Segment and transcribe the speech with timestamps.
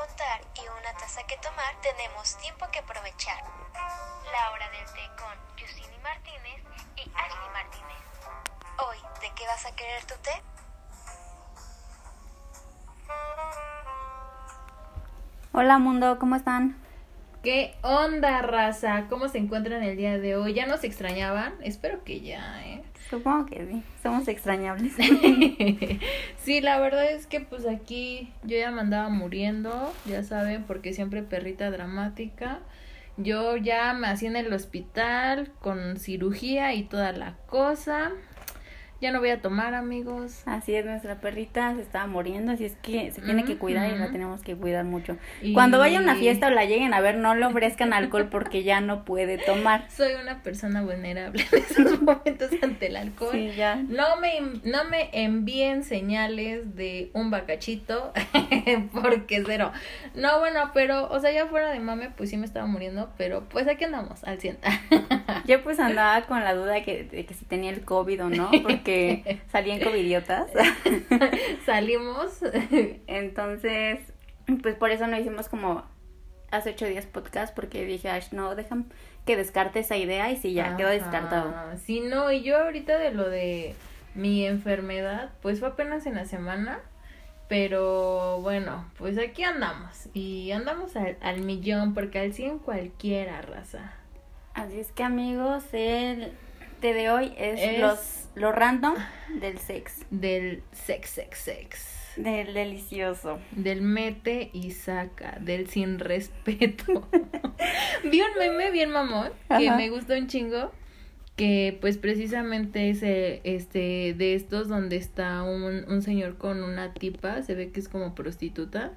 [0.00, 3.36] y una taza que tomar, tenemos tiempo que aprovechar.
[4.32, 6.62] La hora del té con Yusini Martínez
[6.96, 8.00] y Ashley Martínez.
[8.78, 10.42] Hoy, ¿de qué vas a querer tu té?
[15.52, 16.80] Hola mundo, ¿cómo están?
[17.42, 19.06] ¿Qué onda, raza?
[19.08, 20.52] ¿Cómo se encuentran el día de hoy?
[20.52, 21.54] ¿Ya nos extrañaban?
[21.62, 22.82] Espero que ya, ¿eh?
[23.08, 24.92] Supongo que sí, somos extrañables.
[26.38, 30.92] sí, la verdad es que pues aquí yo ya me andaba muriendo, ya saben, porque
[30.92, 32.58] siempre perrita dramática.
[33.16, 38.12] Yo ya me hacía en el hospital con cirugía y toda la cosa.
[39.00, 40.42] Ya no voy a tomar, amigos.
[40.44, 43.96] Así es, nuestra perrita se estaba muriendo, así es que se tiene que cuidar y
[43.98, 45.16] la tenemos que cuidar mucho.
[45.40, 48.28] Y- Cuando vaya a una fiesta o la lleguen a ver, no le ofrezcan alcohol
[48.30, 49.86] porque ya no puede tomar.
[49.96, 53.30] Soy una persona vulnerable en esos momentos ante el alcohol.
[53.32, 53.76] Sí, ya.
[53.76, 58.12] No me, no me envíen señales de un bacachito,
[58.92, 59.72] porque cero.
[60.14, 63.48] No, bueno, pero, o sea, ya fuera de mame, pues sí me estaba muriendo, pero
[63.48, 64.58] pues aquí andamos, al 100.
[65.46, 68.50] Yo pues andaba con la duda que, de que si tenía el COVID o no,
[68.62, 68.89] porque
[69.52, 70.50] salían covidiotas.
[71.66, 72.40] Salimos.
[73.06, 74.00] Entonces,
[74.62, 75.84] pues por eso no hicimos como
[76.50, 78.86] hace ocho días podcast, porque dije, Ash, no, dejan
[79.26, 80.96] que descarte esa idea y sí, ya quedó Ajá.
[80.96, 81.54] descartado.
[81.84, 83.74] Sí, no, y yo ahorita de lo de
[84.14, 86.80] mi enfermedad, pues fue apenas en la semana.
[87.48, 90.08] Pero bueno, pues aquí andamos.
[90.14, 93.92] Y andamos al, al millón, porque al 100 cualquiera raza.
[94.54, 96.32] Así es que amigos, el
[96.80, 98.94] té de hoy es, Es- los lo random
[99.40, 101.86] del sex, Del sex, sex, sex.
[102.16, 103.38] del delicioso.
[103.52, 107.08] Del mete y saca, del sin respeto.
[108.04, 109.76] Vi un meme bien mamón que Ajá.
[109.76, 110.72] me gustó un chingo.
[111.36, 117.42] Que pues precisamente es este de estos donde está un, un señor con una tipa,
[117.42, 118.92] se ve que es como prostituta.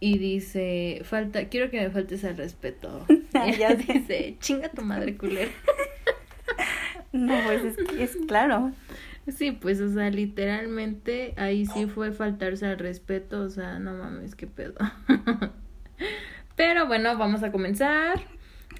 [0.00, 3.06] Y dice, falta, quiero que me faltes al respeto.
[3.34, 3.92] Ah, ella sé.
[3.94, 5.50] dice, chinga tu madre culera.
[7.12, 8.72] No, pues es, es claro.
[9.28, 14.34] Sí, pues, o sea, literalmente ahí sí fue faltarse al respeto, o sea, no mames,
[14.34, 14.74] qué pedo.
[16.56, 18.20] Pero bueno, vamos a comenzar.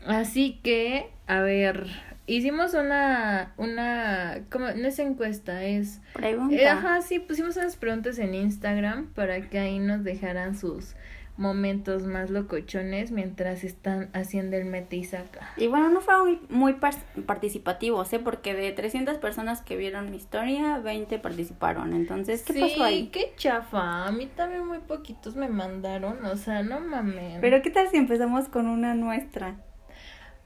[0.04, 1.86] Así que, a ver,
[2.26, 4.66] hicimos una, una, ¿cómo?
[4.72, 6.00] No es encuesta, es...
[6.14, 6.54] Pregunta.
[6.56, 10.96] eh, ajá, sí, pusimos unas preguntas en Instagram para que ahí nos dejaran sus
[11.36, 15.50] momentos más locochones mientras están haciendo el mete y saca.
[15.56, 16.94] Y bueno, no fueron muy, muy par-
[17.26, 18.18] participativos, ¿eh?
[18.18, 21.92] Porque de 300 personas que vieron mi historia, 20 participaron.
[21.94, 23.10] Entonces, ¿qué sí, pasó ahí?
[23.12, 24.06] qué chafa.
[24.06, 26.24] A mí también muy poquitos me mandaron.
[26.26, 27.40] O sea, no mames.
[27.40, 29.56] Pero ¿qué tal si empezamos con una nuestra?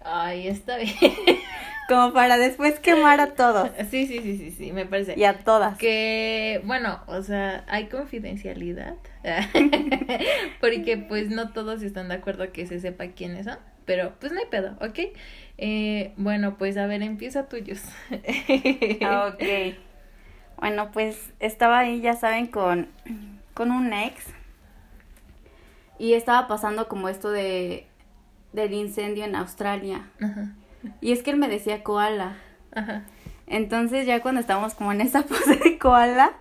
[0.00, 0.94] Ay, está bien.
[1.88, 5.14] Como para después quemar a todos Sí, sí, sí, sí, sí, me parece.
[5.16, 5.78] y a todas.
[5.78, 8.94] Que, bueno, o sea, hay confidencialidad.
[10.60, 13.58] Porque, pues, no todos están de acuerdo que se sepa quiénes son.
[13.84, 14.98] Pero, pues, no hay pedo, ¿ok?
[15.58, 17.82] Eh, bueno, pues, a ver, empieza tuyos.
[19.02, 19.74] Ah, ok.
[20.58, 22.88] Bueno, pues estaba ahí, ya saben, con,
[23.54, 24.24] con un ex.
[25.98, 27.86] Y estaba pasando como esto de
[28.52, 30.08] del incendio en Australia.
[30.20, 30.54] Ajá,
[31.00, 32.36] Y es que él me decía koala.
[32.74, 33.02] ajá.
[33.48, 36.32] Entonces ya cuando estábamos como en esa pose de koala,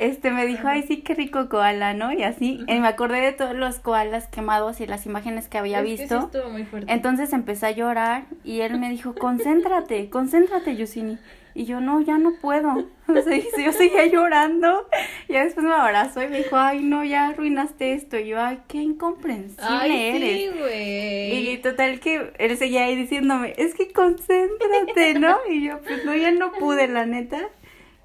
[0.00, 2.12] este me dijo, ay sí, qué rico koala, ¿no?
[2.12, 5.78] Y así, y me acordé de todos los koalas quemados y las imágenes que había
[5.78, 6.18] Es que sí visto.
[6.24, 6.92] estuvo muy fuerte.
[6.92, 11.18] Entonces empecé a llorar y él me dijo, concéntrate, concéntrate, Yusini.
[11.54, 12.88] Y yo, no, ya no puedo.
[13.06, 14.88] O sea, y yo seguía llorando.
[15.28, 18.18] Y después me abrazó y me dijo, ay, no, ya arruinaste esto.
[18.18, 20.38] Y yo, ay, qué incomprensible Ay, eres.
[20.38, 21.50] sí, güey.
[21.50, 25.36] Y total que él seguía ahí diciéndome, es que concéntrate, ¿no?
[25.50, 27.50] Y yo, pues no, ya no pude, la neta.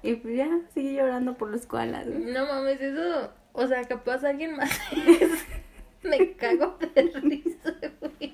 [0.02, 2.06] Y pues ya, seguí llorando por los koalas.
[2.06, 2.18] ¿no?
[2.18, 4.70] No mames, eso, o sea, capaz alguien más
[6.02, 8.32] me cago de risa, güey.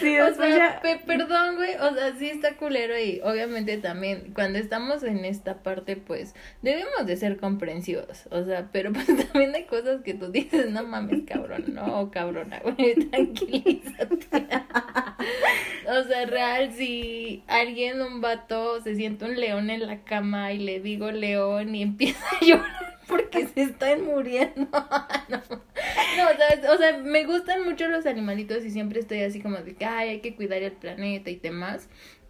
[0.00, 4.32] Sí, O sea, ya- pe- perdón, güey, o sea, sí está culero y obviamente también
[4.34, 9.54] cuando estamos en esta parte, pues, debemos de ser comprensivos, o sea, pero pues también
[9.54, 14.48] hay cosas que tú dices, no mames, cabrón, no, cabrona, güey, tranquilízate.
[15.88, 20.58] O sea, real, si alguien, un vato, se siente un león en la cama y
[20.58, 24.68] le digo león y empieza a llorar porque se están muriendo.
[25.28, 26.68] No, no ¿sabes?
[26.68, 30.10] o sea, me gustan mucho los animalitos y siempre estoy así como de que, ay,
[30.10, 31.88] hay que cuidar el planeta y demás.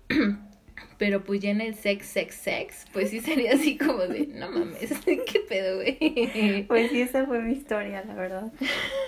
[0.97, 4.51] Pero pues ya en el sex, sex, sex, pues sí sería así como de, no
[4.51, 6.65] mames, ¿qué pedo, güey?
[6.69, 8.53] Pues sí, esa fue mi historia, la verdad.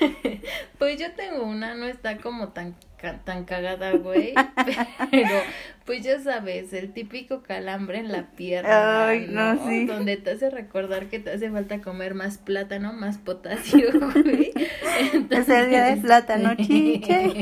[0.79, 2.77] Pues yo tengo una, no está como tan,
[3.25, 4.35] tan cagada, güey,
[5.11, 5.41] pero
[5.87, 9.87] pues ya sabes, el típico calambre en la pierna, Ay, no, sí.
[9.87, 14.53] Donde te hace recordar que te hace falta comer más plátano, más potasio, güey.
[15.31, 17.33] Es el día de plátano, chiche.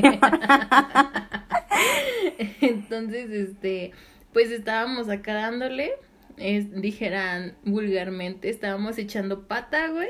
[2.61, 3.91] Entonces, este,
[4.35, 5.93] pues estábamos acá dándole,
[6.35, 10.09] es, dijeran vulgarmente, estábamos echando pata, güey,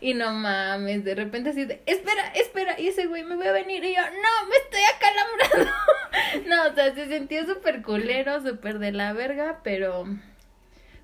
[0.00, 3.52] y no mames, de repente así de, espera, espera, y ese güey me voy a
[3.52, 6.48] venir, y yo, no, me estoy acalambrando.
[6.48, 10.06] no, o sea, se sentía súper culero, súper de la verga, pero,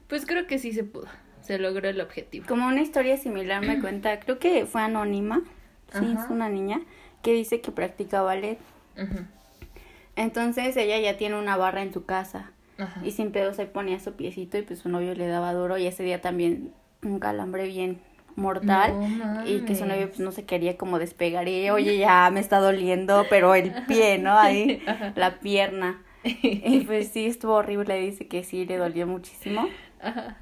[0.07, 1.09] pues creo que sí se pudo,
[1.43, 2.47] se logró el objetivo.
[2.49, 5.43] Como una historia similar me cuenta, creo que fue anónima,
[5.93, 6.25] sí, Ajá.
[6.25, 6.81] es una niña,
[7.21, 8.59] que dice que practica ballet.
[10.17, 13.01] Entonces ella ya tiene una barra en su casa Ajá.
[13.05, 15.87] y sin pedo se ponía su piecito y pues su novio le daba duro y
[15.87, 16.73] ese día también
[17.03, 18.01] un calambre bien
[18.35, 22.31] mortal No y que su novio pues no se quería como despegar y oye ya
[22.31, 24.39] me está doliendo pero el pie, ¿no?
[24.39, 25.13] Ahí Ajá.
[25.17, 26.03] la pierna.
[26.25, 29.69] Y pues sí estuvo horrible, dice que sí le dolió muchísimo.
[30.01, 30.37] Ajá.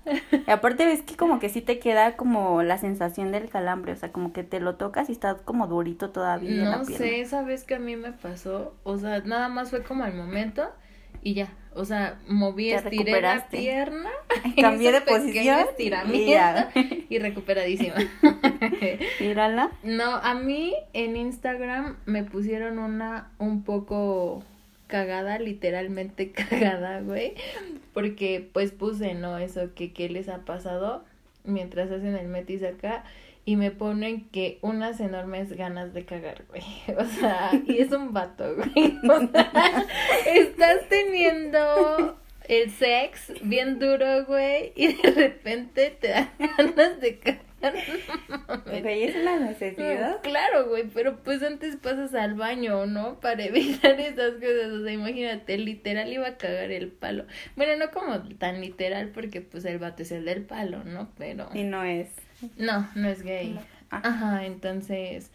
[0.46, 3.96] Y aparte ves que como que sí te queda como la sensación del calambre, o
[3.96, 7.06] sea, como que te lo tocas y está como durito todavía en la No pierna.
[7.06, 10.14] sé, esa vez que a mí me pasó, o sea, nada más fue como al
[10.14, 10.70] momento
[11.22, 14.10] y ya, o sea, moví, estiré la pierna,
[14.60, 17.94] Cambié de posición y estiramiento y recuperadísima.
[19.20, 19.70] Mírala.
[19.82, 24.42] no, a mí en Instagram me pusieron una un poco
[24.86, 27.34] cagada, literalmente cagada, güey,
[27.94, 29.38] porque pues puse, ¿no?
[29.38, 31.04] Eso que qué les ha pasado
[31.44, 33.04] mientras hacen el metis acá
[33.44, 36.62] y me ponen que unas enormes ganas de cagar, güey.
[36.98, 38.98] O sea, y es un vato, güey.
[39.08, 39.86] O sea,
[40.26, 47.50] estás teniendo el sex bien duro, güey, y de repente te dan ganas de cagar.
[48.66, 50.22] Güey, es una necesidad.
[50.22, 53.20] Claro, güey, pero pues antes pasas al baño, ¿no?
[53.20, 54.72] Para evitar esas cosas.
[54.72, 57.26] O sea, imagínate, literal iba a cagar el palo.
[57.56, 61.12] Bueno, no como tan literal, porque pues el vato es el del palo, ¿no?
[61.18, 61.50] Pero.
[61.52, 62.08] Y no es.
[62.56, 63.54] No, no es gay.
[63.54, 63.60] No.
[63.90, 64.00] Ah.
[64.04, 65.30] Ajá, entonces,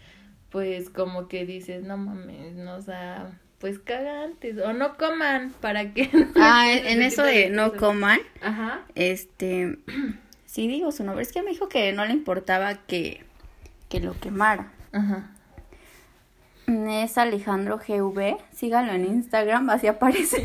[0.49, 4.57] pues como que dices, no mames, no, o sea, pues cagantes.
[4.59, 6.09] O no coman, para que.
[6.13, 8.81] no Ah, en eso de no coman, Ajá.
[8.95, 9.77] este,
[10.45, 13.23] sí digo su nombre, es que me dijo que no le importaba que,
[13.89, 14.71] que lo quemara.
[14.91, 15.31] Ajá.
[16.67, 20.43] Es Alejandro GV, sígalo en Instagram, así aparece.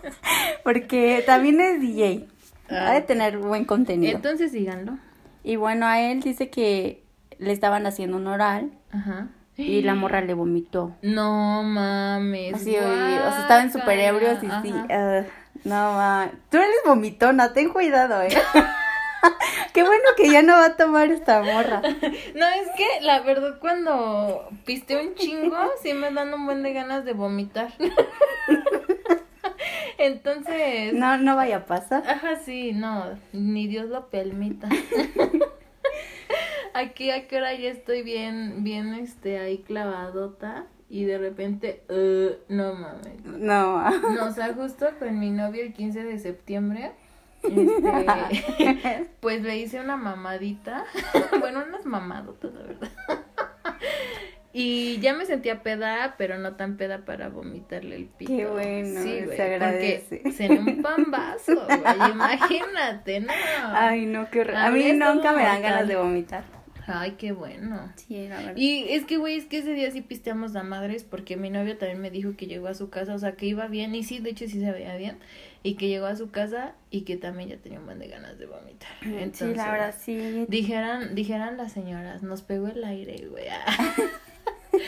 [0.64, 2.26] Porque también es DJ.
[2.70, 4.16] Ha de tener buen contenido.
[4.16, 4.96] Entonces síganlo.
[5.42, 7.02] Y bueno, a él dice que
[7.38, 9.28] le estaban haciendo un oral Ajá.
[9.56, 10.94] y la morra le vomitó.
[11.02, 12.54] No mames.
[12.54, 14.74] Así, o sea, estaban súper ebrios y sí.
[14.90, 15.22] Ah,
[15.64, 16.30] no, ma.
[16.50, 18.28] Tú eres vomitona, ten cuidado, eh.
[19.72, 21.82] Qué bueno que ya no va a tomar esta morra.
[21.82, 26.72] No, es que la verdad cuando piste un chingo, sí me dan un buen de
[26.72, 27.72] ganas de vomitar.
[30.00, 32.02] Entonces, No, no vaya a pasar.
[32.08, 34.68] ajá, sí, no, ni Dios lo permita.
[36.74, 42.52] Aquí a qué hora ya estoy bien, bien, este, ahí clavadota y de repente, uh,
[42.52, 43.24] no mames.
[43.24, 43.90] No.
[43.90, 46.92] No, o sea, justo con mi novio el 15 de septiembre,
[47.42, 50.84] este, pues le hice una mamadita,
[51.40, 52.90] bueno, unas mamadotas, la verdad.
[54.52, 58.36] Y ya me sentía peda, pero no tan peda para vomitarle el pito.
[58.36, 60.16] Qué bueno, sí, se güey, agradece.
[60.16, 63.32] Porque cené un pambazo, güey, imagínate, ¿no?
[63.66, 64.56] Ay, no, qué horror.
[64.56, 66.42] A mí nunca me dan ganas de vomitar.
[66.92, 67.92] Ay, qué bueno.
[67.94, 68.56] Sí, la verdad.
[68.56, 71.76] Y es que, güey, es que ese día sí pisteamos a madres porque mi novio
[71.76, 74.18] también me dijo que llegó a su casa, o sea, que iba bien, y sí,
[74.18, 75.18] de hecho sí se veía bien,
[75.62, 78.38] y que llegó a su casa y que también ya tenía un buen de ganas
[78.38, 78.90] de vomitar.
[79.02, 80.46] Entonces, sí, la verdad, sí.
[80.48, 83.44] Dijeran, dijeran las señoras, nos pegó el aire, güey.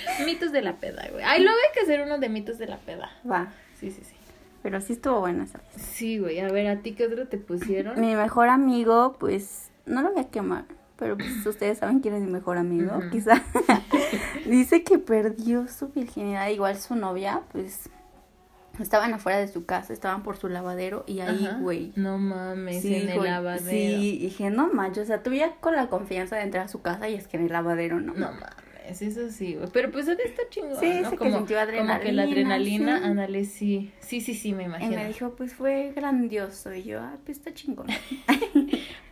[0.27, 1.25] mitos de la peda, güey.
[1.25, 3.11] Ay, luego hay que hacer uno de mitos de la peda.
[3.31, 3.53] Va.
[3.79, 4.15] Sí, sí, sí.
[4.63, 5.61] Pero sí estuvo buena esa.
[5.77, 8.01] Sí, güey, a ver, ¿a ti qué otro te pusieron?
[8.01, 10.65] Mi mejor amigo, pues, no lo voy a quemar.
[10.97, 13.43] Pero pues ustedes saben quién es mi mejor amigo, quizá.
[14.47, 16.49] Dice que perdió su virginidad.
[16.49, 17.91] Igual su novia, pues,
[18.79, 21.93] estaban afuera de su casa, estaban por su lavadero y ahí, güey.
[21.97, 23.69] No mames, en el lavadero.
[23.69, 26.83] Sí, dije, no manches, o sea, tú ya con la confianza de entrar a su
[26.83, 28.15] casa y es que en el lavadero no.
[28.15, 28.47] No mames,
[28.89, 29.69] eso sí, güey.
[29.73, 31.11] Pero pues de estar chingón, Sí, ¿no?
[31.11, 33.05] que como, como que la adrenalina, sí.
[33.05, 33.93] ándale, sí.
[34.01, 34.97] Sí, sí, sí, me Y imagino.
[34.97, 36.75] me dijo, pues fue grandioso.
[36.75, 37.87] Y yo, ah, pues está chingón.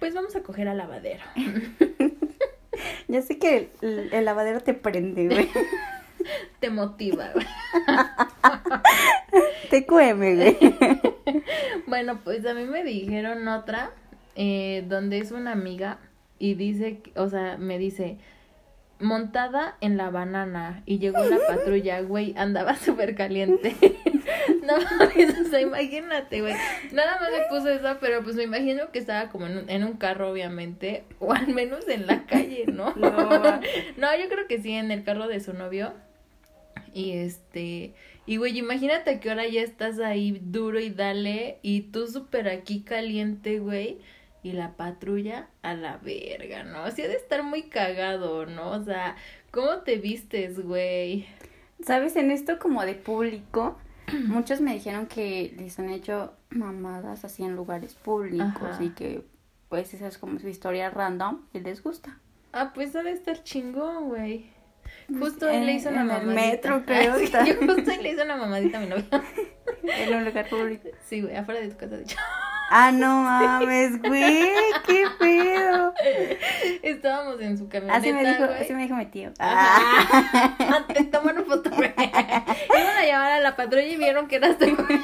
[0.00, 1.22] Pues vamos a coger al lavadero.
[3.08, 5.48] ya sé que el, el lavadero te prende, güey.
[6.60, 7.46] Te motiva, güey.
[9.70, 10.58] te cueme, güey.
[11.86, 13.90] Bueno, pues a mí me dijeron otra,
[14.36, 15.98] eh, donde es una amiga
[16.38, 18.18] y dice, o sea, me dice,
[19.00, 23.74] montada en la banana y llegó la patrulla, güey, andaba súper caliente.
[24.64, 26.54] no mames, o sea, imagínate, güey.
[26.92, 29.84] Nada más me puso eso, pero pues me imagino que estaba como en un, en
[29.84, 32.94] un carro, obviamente, o al menos en la calle, ¿no?
[33.00, 33.60] No.
[33.96, 35.94] no, yo creo que sí, en el carro de su novio.
[36.92, 37.94] Y este,
[38.26, 42.82] y güey, imagínate que ahora ya estás ahí duro y dale, y tú súper aquí
[42.82, 43.98] caliente, güey,
[44.42, 46.78] y la patrulla a la verga, ¿no?
[46.84, 48.70] Así ha de estar muy cagado, ¿no?
[48.70, 49.16] O sea,
[49.50, 51.26] ¿cómo te vistes, güey?
[51.84, 52.16] ¿Sabes?
[52.16, 53.78] En esto como de público,
[54.26, 58.82] muchos me dijeron que les han hecho mamadas así en lugares públicos Ajá.
[58.82, 59.24] y que
[59.68, 62.18] pues esa es como su historia random y les gusta.
[62.52, 64.50] Ah, pues ha de estar chingón, güey.
[65.16, 66.40] Justo en- él le hizo una en el mamadita.
[66.50, 69.06] metro, creo, yo justo él le hizo una mamadita a mi novia.
[69.82, 70.88] En un lugar público.
[71.06, 72.16] Sí, güey, afuera de tu casa, de hecho.
[72.72, 74.48] Ah, no mames, güey,
[74.86, 75.92] qué pedo.
[76.82, 78.60] Estábamos en su camioneta, Así me dijo, güey.
[78.62, 79.32] así me dijo mi tío.
[79.40, 80.84] Ah.
[80.94, 81.92] Te tomaron foto, güey.
[81.98, 85.00] Iban a llamar a la patrulla y vieron que eras tú, güey.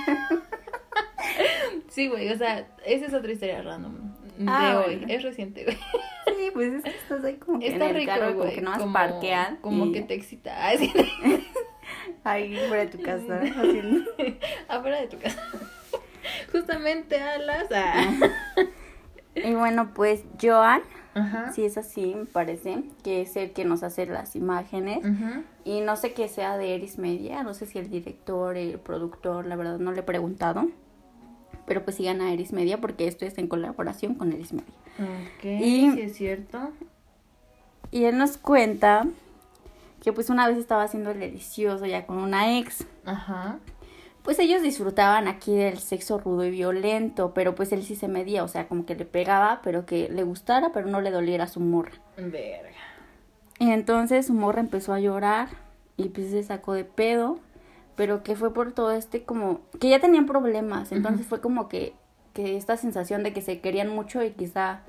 [1.88, 4.96] Sí, güey, o sea, esa es otra historia random de Ah, hoy.
[4.96, 5.12] bueno.
[5.12, 5.76] Es reciente, güey.
[6.36, 8.54] Sí, pues es que estás ahí como que Está en el rico, carro, como güey.
[8.54, 9.56] que no como, parquean.
[9.56, 10.54] Como y que te excita.
[10.66, 10.92] Ay, sí.
[12.22, 14.10] Ahí fuera de tu casa, haciendo.
[14.68, 15.40] Afuera de tu casa.
[16.52, 17.66] Justamente a las.
[17.74, 18.12] ah.
[19.34, 20.80] Y bueno, pues Joan,
[21.14, 21.52] Ajá.
[21.52, 25.04] si es así, me parece, que es el que nos hace las imágenes.
[25.64, 29.46] Y no sé qué sea de Eris Media, no sé si el director, el productor,
[29.46, 30.68] la verdad no le he preguntado.
[31.66, 34.72] Pero pues sigan a Eris Media porque esto es en colaboración con Eris Media.
[34.98, 36.70] Ok, Y- sí es cierto.
[37.90, 39.06] Y él nos cuenta
[40.02, 42.86] que pues una vez estaba haciendo el delicioso ya con una ex.
[43.04, 43.58] Ajá.
[44.26, 48.42] Pues ellos disfrutaban aquí del sexo rudo y violento, pero pues él sí se medía,
[48.42, 51.60] o sea, como que le pegaba, pero que le gustara, pero no le doliera su
[51.60, 51.92] morra.
[52.16, 52.70] Verga.
[53.60, 55.48] Y entonces su morra empezó a llorar
[55.96, 57.38] y pues se sacó de pedo,
[57.94, 61.94] pero que fue por todo este como que ya tenían problemas, entonces fue como que
[62.34, 64.80] que esta sensación de que se querían mucho y quizá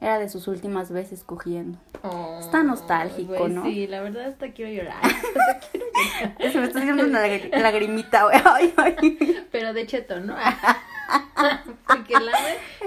[0.00, 1.78] era de sus últimas veces cogiendo.
[2.02, 3.64] Oh, Está nostálgico, güey, ¿no?
[3.64, 5.02] Sí, la verdad hasta quiero llorar.
[5.02, 5.86] Hasta quiero
[6.36, 6.52] llorar.
[6.52, 8.36] Se me está haciendo una lagri- lagrimita, güey.
[8.44, 9.46] Ay, ay.
[9.50, 10.34] Pero de cheto, ¿no?
[11.86, 12.32] Porque la,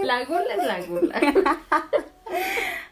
[0.04, 1.22] la gula es la gula.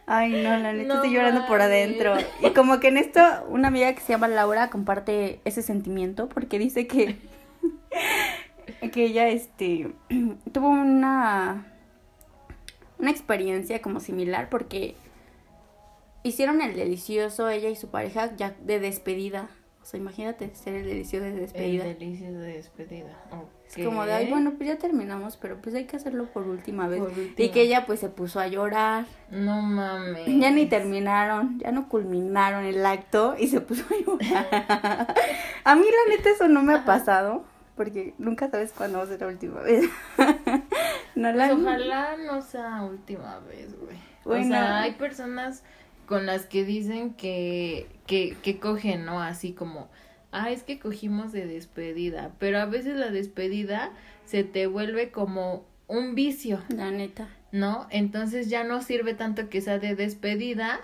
[0.08, 2.16] Ay, no, la neta No estoy llorando por adentro.
[2.42, 3.20] Y como que en esto,
[3.50, 7.18] una amiga que se llama Laura comparte ese sentimiento porque dice que,
[8.92, 9.94] que ella, este,
[10.54, 11.66] tuvo una,
[13.00, 14.96] una experiencia como similar porque
[16.24, 19.50] hicieron el delicioso ella y su pareja ya de despedida.
[19.86, 21.86] O sea, imagínate ser el delicioso de despedida.
[21.86, 23.16] El delicia de despedida.
[23.68, 26.88] Es como de, ay, bueno, pues ya terminamos, pero pues hay que hacerlo por última
[26.88, 27.02] vez.
[27.02, 29.06] Por Y que ella pues se puso a llorar.
[29.30, 30.26] No mames.
[30.26, 35.14] Ya ni terminaron, ya no culminaron el acto y se puso a llorar.
[35.64, 37.44] A mí la neta eso no me ha pasado,
[37.76, 39.88] porque nunca sabes cuándo va a ser la última vez.
[41.16, 43.98] No la Pues ojalá no sea última vez, güey.
[44.26, 45.64] O sea, hay personas
[46.08, 49.22] con las que dicen que, que, que cogen, ¿no?
[49.22, 49.90] Así como,
[50.32, 52.32] ah, es que cogimos de despedida.
[52.40, 53.92] Pero a veces la despedida
[54.26, 57.28] se te vuelve como un vicio, La neta.
[57.56, 57.88] ¿no?
[57.90, 60.82] Entonces ya no sirve tanto que sea de despedida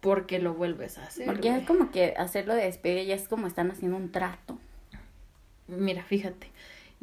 [0.00, 1.26] porque lo vuelves a hacer.
[1.26, 4.58] Porque es como que hacerlo de despedida ya es como están haciendo un trato.
[5.68, 6.50] Mira, fíjate.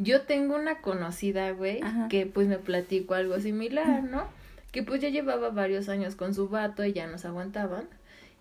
[0.04, 2.08] Yo tengo una conocida, güey, Ajá.
[2.08, 4.24] que pues me platicó algo similar, ¿no?
[4.72, 7.88] Que pues ya llevaba varios años con su vato y ya nos aguantaban.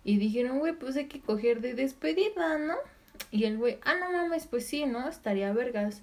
[0.03, 2.75] Y dijeron, güey, pues hay que coger de despedida, ¿no?
[3.29, 5.07] Y el güey, ah, no mames, pues sí, ¿no?
[5.07, 6.01] Estaría vergas.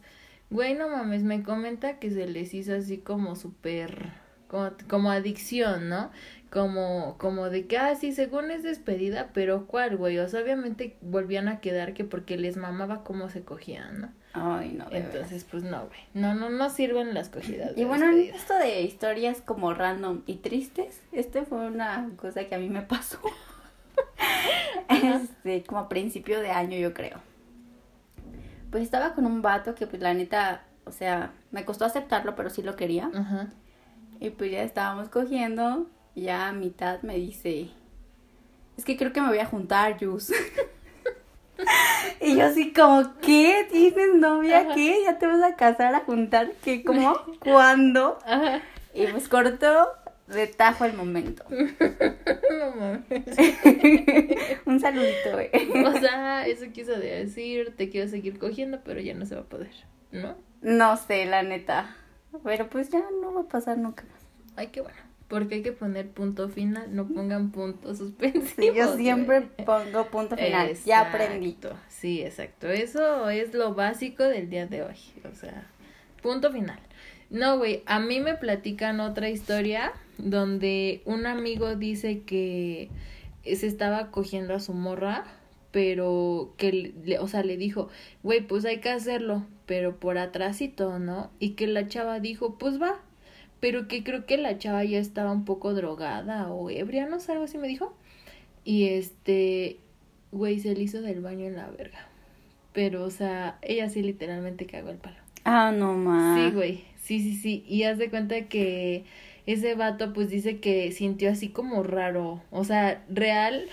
[0.51, 4.13] Güey, no mames, me comenta que se les hizo así como súper,
[4.47, 6.13] como, como adicción, ¿no?
[6.51, 10.19] Como, como de que, ah, sí, según es despedida, pero ¿cuál, güey?
[10.19, 14.09] O sea, obviamente volvían a quedar que porque les mamaba cómo se cogían, ¿no?
[14.33, 14.89] Ay, no.
[14.89, 16.01] de Entonces, pues no, güey.
[16.15, 17.73] No, no, no sirven las cogidas.
[17.77, 18.37] Y bueno, despedida.
[18.37, 22.83] esto de historias como random y tristes, este fue una cosa que a mí me
[22.83, 23.19] pasó.
[24.89, 27.19] este, como a principio de año, yo creo.
[28.71, 32.49] Pues estaba con un vato que, pues la neta, o sea, me costó aceptarlo, pero
[32.49, 33.11] sí lo quería.
[33.15, 33.49] Ajá.
[34.21, 37.71] Y pues ya estábamos cogiendo, y ya a mitad me dice,
[38.77, 40.33] es que creo que me voy a juntar, Jus.
[42.21, 43.67] y yo así como, ¿qué?
[43.71, 44.61] ¿Tienes novia?
[44.61, 44.75] Ajá.
[44.75, 45.03] ¿Qué?
[45.05, 46.53] ¿Ya te vas a casar a juntar?
[46.63, 46.85] ¿Qué?
[46.85, 47.15] ¿Cómo?
[47.41, 48.19] ¿Cuándo?
[48.25, 48.63] Ajá.
[48.95, 49.89] Y pues cortó
[50.29, 51.45] de tajo el momento.
[51.51, 53.25] no mames.
[54.67, 55.51] Un saludito, güey.
[55.85, 59.45] O sea, eso quiso decir, te quiero seguir cogiendo, pero ya no se va a
[59.45, 59.73] poder,
[60.13, 60.37] ¿no?
[60.61, 61.97] No sé, la neta.
[62.45, 64.23] Pero pues ya no va a pasar nunca más.
[64.57, 65.08] Ay, qué bueno.
[65.29, 68.55] Porque hay que poner punto final, no pongan puntos suspensivos.
[68.57, 70.75] Sí, yo siempre pongo punto final.
[70.87, 71.57] Ya aprendí.
[71.89, 72.69] Sí, exacto.
[72.69, 74.97] Eso es lo básico del día de hoy.
[75.31, 75.67] O sea,
[76.23, 76.79] punto final.
[77.31, 82.89] No, güey, a mí me platican otra historia donde un amigo dice que
[83.45, 85.25] se estaba cogiendo a su morra,
[85.71, 86.73] pero que,
[87.05, 87.89] le, o sea, le dijo,
[88.23, 91.31] güey, pues hay que hacerlo, pero por atrásito, ¿no?
[91.39, 93.01] Y que la chava dijo, pues va,
[93.61, 97.33] pero que creo que la chava ya estaba un poco drogada o ebria, no sé,
[97.33, 97.95] algo así me dijo.
[98.65, 99.79] Y este,
[100.33, 102.07] güey, se le hizo del baño en la verga.
[102.73, 105.17] Pero, o sea, ella sí literalmente cagó el palo.
[105.45, 106.39] Ah, no más.
[106.39, 106.85] Sí, güey.
[107.03, 107.65] Sí, sí, sí.
[107.67, 109.05] Y haz de cuenta que
[109.47, 112.43] ese vato pues dice que sintió así como raro.
[112.51, 113.65] O sea, real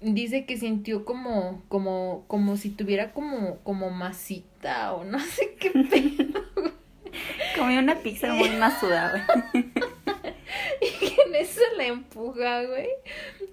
[0.00, 5.70] dice que sintió como como como si tuviera como como masita o no sé qué
[5.90, 6.72] pedo.
[7.56, 9.64] Comí una pizza muy masuda, güey.
[10.80, 12.88] y que en eso la empuja, güey.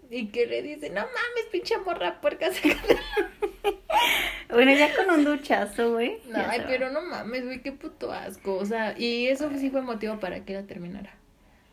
[0.09, 2.97] Y que le dice, "No mames, pinche morra puerca, sácate".
[4.49, 6.19] Bueno, ya con un duchazo, güey.
[6.27, 8.55] No, ay, pero no mames, güey, qué puto asco.
[8.55, 11.15] O sea, y eso sí fue motivo para que la terminara.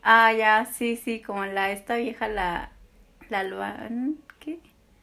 [0.01, 2.71] Ah, ya, sí, sí, como la, esta vieja, la,
[3.29, 3.43] la
[3.87, 4.15] ¿qué?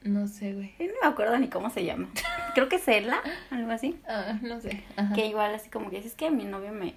[0.03, 0.73] No sé, güey.
[0.77, 2.09] Sí, No me acuerdo ni cómo se llama.
[2.55, 3.99] Creo que es Ela, algo así.
[4.07, 4.83] Ah, no sé.
[4.95, 5.13] Ajá.
[5.13, 6.95] Que igual así como que dices que mi novio me...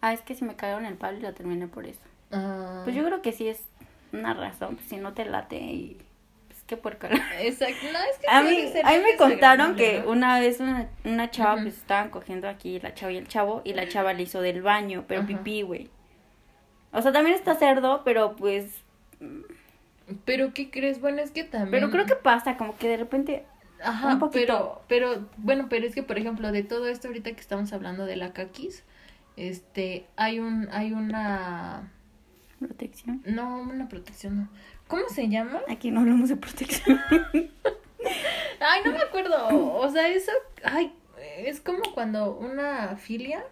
[0.00, 2.00] Ah, es que si me cagaron el palo y la terminé por eso.
[2.30, 3.60] Ah, Pues yo creo que sí es
[4.12, 5.98] una razón, pues si no te late y...
[6.48, 7.08] Pues qué puerca.
[7.40, 7.86] Exacto.
[7.92, 10.10] No, es que A puede mí, a mí me contaron que ¿no?
[10.12, 13.72] una vez una, una chava pues estaban cogiendo aquí la chava y el chavo y
[13.74, 15.28] la chava le hizo del baño, pero Ajá.
[15.28, 15.90] pipí, güey.
[16.92, 18.82] O sea, también está cerdo, pero pues...
[20.24, 21.00] Pero ¿qué crees?
[21.00, 21.70] Bueno, es que también.
[21.70, 23.44] Pero creo que pasa, como que de repente...
[23.82, 24.38] Ajá, un poquito.
[24.88, 28.06] pero, pero, bueno, pero es que, por ejemplo, de todo esto ahorita que estamos hablando
[28.06, 28.84] de la caquis,
[29.36, 31.92] este, hay un, hay una,
[32.58, 33.22] Protección.
[33.26, 34.48] no, una protección, no.
[34.88, 35.60] ¿Cómo se llama?
[35.68, 36.98] Aquí no hablamos de protección.
[38.60, 39.48] Ay, no me acuerdo.
[39.78, 40.32] O sea, eso,
[40.64, 40.94] ay,
[41.38, 43.42] es como cuando una filia,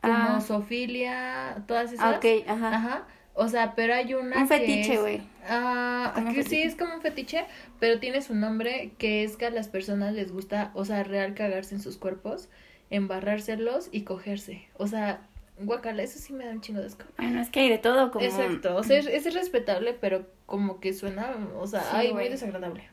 [0.00, 0.40] como Ah.
[0.40, 2.14] sofilia, todas esas.
[2.14, 2.68] Ah, ok, ajá.
[2.74, 3.04] Ajá.
[3.38, 5.20] O sea, pero hay una Un que fetiche, güey.
[5.48, 7.44] Ah, que sí es como un fetiche,
[7.78, 11.34] pero tiene su nombre que es que a las personas les gusta, o sea, real
[11.34, 12.48] cagarse en sus cuerpos,
[12.88, 14.66] embarrárselos y cogerse.
[14.78, 15.20] O sea,
[15.58, 17.04] guacala, eso sí me da un chingo de asco.
[17.18, 18.24] Bueno, es que hay de todo, como...
[18.24, 22.28] Exacto, o sea, es, es respetable, pero como que suena, o sea, Sí, ay, muy
[22.28, 22.84] desagradable.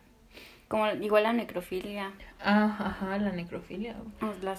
[0.67, 2.12] Como igual la necrofilia,
[2.43, 3.95] Ah, ajá, la necrofilia.
[4.21, 4.56] o la.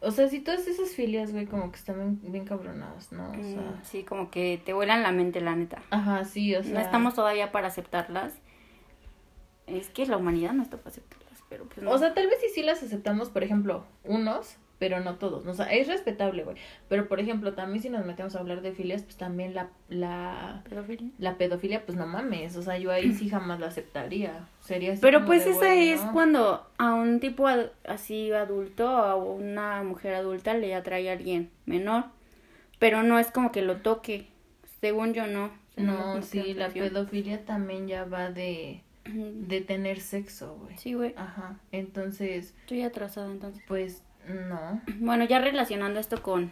[0.00, 3.30] O sea, si todas esas filias, güey, como que están bien, bien cabronadas, ¿no?
[3.30, 5.82] O sea, Mm, sí, como que te vuelan la mente, la neta.
[5.90, 6.74] ajá, sí, o sea.
[6.74, 8.34] No estamos todavía para aceptarlas.
[9.66, 11.90] Es que la humanidad no está para aceptarlas, pero pues no.
[11.90, 15.46] O sea, tal vez sí, sí las aceptamos, por ejemplo, unos, pero no todos.
[15.46, 16.56] O sea, es respetable, güey.
[16.88, 20.62] Pero, por ejemplo, también si nos metemos a hablar de filias, pues también la, la,
[20.68, 21.10] pedofilia.
[21.18, 22.56] la pedofilia, pues no mames.
[22.56, 24.46] O sea, yo ahí sí jamás la aceptaría.
[24.60, 26.12] Sería así Pero pues de, esa es ¿no?
[26.12, 31.12] cuando a un tipo ad- así adulto o a una mujer adulta le atrae a
[31.12, 32.04] alguien menor.
[32.78, 34.26] Pero no es como que lo toque.
[34.80, 35.50] Según yo no.
[35.76, 40.76] No, la sí, la pedofilia también ya va de, de tener sexo, güey.
[40.78, 41.14] Sí, güey.
[41.16, 41.58] Ajá.
[41.72, 43.62] Entonces, Estoy atrasada entonces.
[43.66, 44.80] pues, no.
[44.98, 46.50] Bueno, ya relacionando esto con,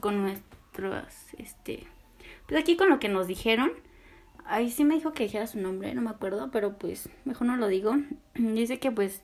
[0.00, 1.04] con nuestros,
[1.38, 1.86] este,
[2.46, 3.72] pues aquí con lo que nos dijeron,
[4.44, 7.56] ahí sí me dijo que dijera su nombre, no me acuerdo, pero pues mejor no
[7.56, 7.94] lo digo.
[8.34, 9.22] Dice que pues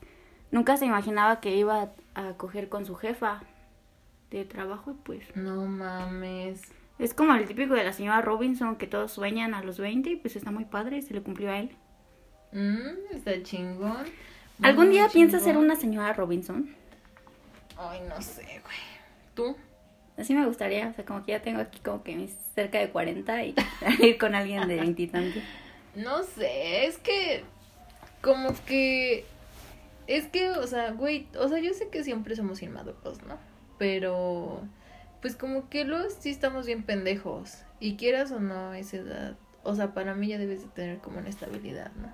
[0.51, 3.43] nunca se imaginaba que iba a, a coger con su jefa
[4.31, 6.61] de trabajo y pues No mames.
[6.99, 10.15] es como el típico de la señora Robinson que todos sueñan a los 20 y
[10.17, 11.75] pues está muy padre, se le cumplió a él.
[12.51, 14.05] Mm, está chingón.
[14.61, 16.75] ¿Algún día piensas ser una señora Robinson?
[17.79, 18.77] Ay, no sé, güey.
[19.33, 19.55] ¿Tú?
[20.17, 22.89] Así me gustaría, o sea, como que ya tengo aquí como que mis cerca de
[22.89, 25.11] 40 y salir con alguien de 20 y.
[25.95, 27.43] No sé, es que
[28.21, 29.23] como que
[30.07, 33.37] es que, o sea, güey, o sea, yo sé que siempre somos inmaduros, ¿no?
[33.77, 34.61] Pero
[35.21, 39.37] pues como que luego sí estamos bien pendejos y quieras o no a esa edad,
[39.63, 42.13] o sea, para mí ya debes de tener como una estabilidad, ¿no?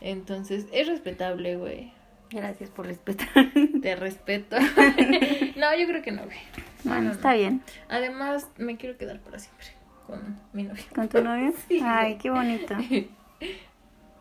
[0.00, 1.92] Entonces, es respetable, güey.
[2.32, 3.28] Gracias por respetar.
[3.82, 4.56] Te respeto.
[5.56, 6.38] no, yo creo que no, güey.
[6.84, 7.12] No, Bueno, no, no.
[7.12, 7.62] está bien.
[7.88, 9.66] Además, me quiero quedar para siempre
[10.06, 10.82] con mi novio.
[10.94, 11.52] ¿Con tu novio?
[11.68, 11.80] Sí.
[11.84, 12.74] Ay, qué bonito.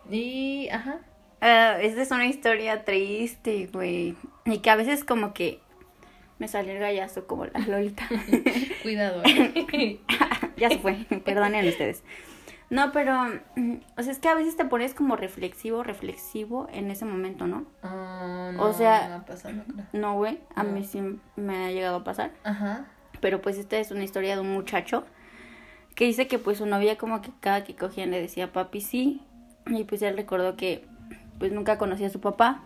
[0.10, 1.00] Y, ajá.
[1.42, 4.16] Ah, esta es una historia triste, güey.
[4.46, 5.60] Y que a veces como que
[6.40, 8.08] me salió el gallazo como la Lolita.
[8.82, 9.22] Cuidado.
[9.26, 10.00] eh.
[10.58, 12.04] ya se fue, perdonen ustedes.
[12.70, 13.16] No, pero,
[13.56, 17.48] mm, o sea, es que a veces te pones como reflexivo, reflexivo en ese momento,
[17.48, 17.66] ¿no?
[17.82, 19.84] Ah, O sea- no pasado, no.
[19.94, 20.72] No, güey, a No.
[20.74, 21.02] mí sí
[21.36, 22.32] me ha llegado a pasar.
[22.44, 22.86] Ajá.
[23.22, 25.04] Pero pues esta es una historia de un muchacho
[25.96, 29.22] que dice que pues su novia como que cada que cogían le decía papi sí.
[29.68, 30.86] Y pues él recordó que
[31.40, 32.62] pues nunca conocía a su papá.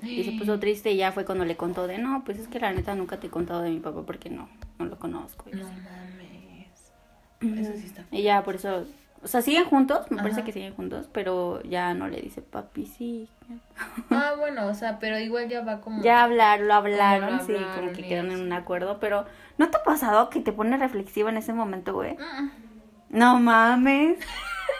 [0.00, 2.60] Y se puso triste y ya fue cuando le contó de no, pues es que
[2.60, 5.46] la neta nunca te he contado de mi papá porque no, no lo conozco.
[5.52, 6.92] y No mames.
[7.40, 8.04] Eso sí está.
[8.12, 8.86] Y ya por eso,
[9.22, 12.86] o sea, siguen juntos, me parece que siguen juntos, pero ya no le dice papi
[12.86, 13.28] sí.
[14.10, 16.02] Ah, bueno, o sea, pero igual ya va como.
[16.02, 19.24] Ya hablar, lo hablaron, Como lo sí, como hablaron que quedaron en un acuerdo, pero
[19.56, 22.14] ¿no te ha pasado que te pone reflexiva en ese momento, güey?
[22.14, 22.50] Mm.
[23.10, 24.18] No mames.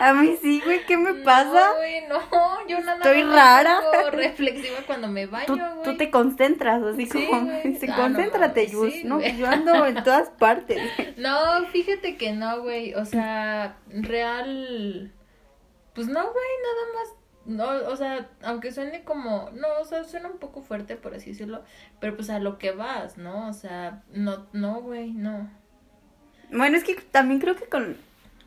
[0.00, 1.72] A mí sí, güey, ¿qué me No, pasa?
[1.76, 2.20] güey, no,
[2.68, 3.80] yo nada Estoy más rara.
[4.12, 5.82] reflexiva cuando me baño, Tú, güey.
[5.84, 9.20] tú te concentras, así Sí, como, dice, Ah, no concéntrate, mames, Yus, sí, ¿no?
[9.20, 10.78] Yo ando en todas partes.
[11.16, 12.94] No, fíjate que no, güey.
[12.94, 15.12] O sea, real.
[15.94, 17.14] Pues no, güey, nada más.
[17.84, 19.50] No, o sea, aunque suene como.
[19.52, 21.64] No, o sea, suena un poco fuerte, por así decirlo.
[21.98, 23.48] Pero pues a lo que vas, ¿no?
[23.48, 25.50] O sea, no, no, güey, no.
[26.52, 27.96] Bueno, es que también creo que con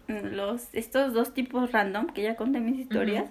[0.07, 3.29] los estos dos tipos random que ya conté mis historias,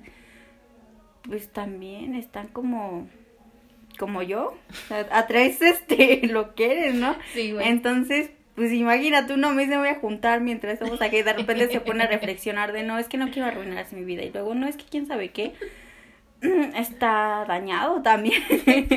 [1.22, 3.08] pues también están como
[3.98, 4.56] como yo,
[5.10, 7.16] atraes este lo que eres, ¿no?
[7.34, 7.68] Sí, güey.
[7.68, 12.04] Entonces, pues imagínate, uno me voy a juntar mientras estamos aquí, de repente se pone
[12.04, 14.76] a reflexionar de no, es que no quiero arruinarse mi vida y luego no, es
[14.76, 15.52] que quién sabe qué,
[16.76, 18.42] está dañado también.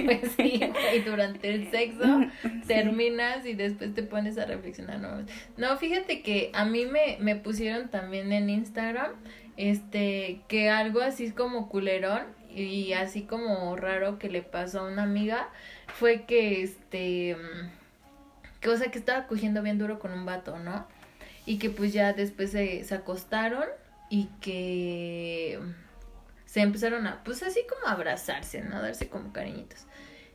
[0.03, 2.21] Pues sí, güey, durante el sexo
[2.67, 4.99] terminas y después te pones a reflexionar.
[4.99, 5.25] No,
[5.57, 9.11] no fíjate que a mí me, me pusieron también en Instagram,
[9.57, 12.23] este, que algo así como culerón
[12.55, 15.49] y así como raro que le pasó a una amiga
[15.87, 17.35] fue que, este,
[18.59, 20.87] que, o sea, que estaba cogiendo bien duro con un vato, ¿no?
[21.45, 23.65] Y que pues ya después se, se acostaron
[24.09, 25.59] y que
[26.53, 28.75] se empezaron a, pues así como a abrazarse, ¿no?
[28.77, 29.87] A darse como cariñitos.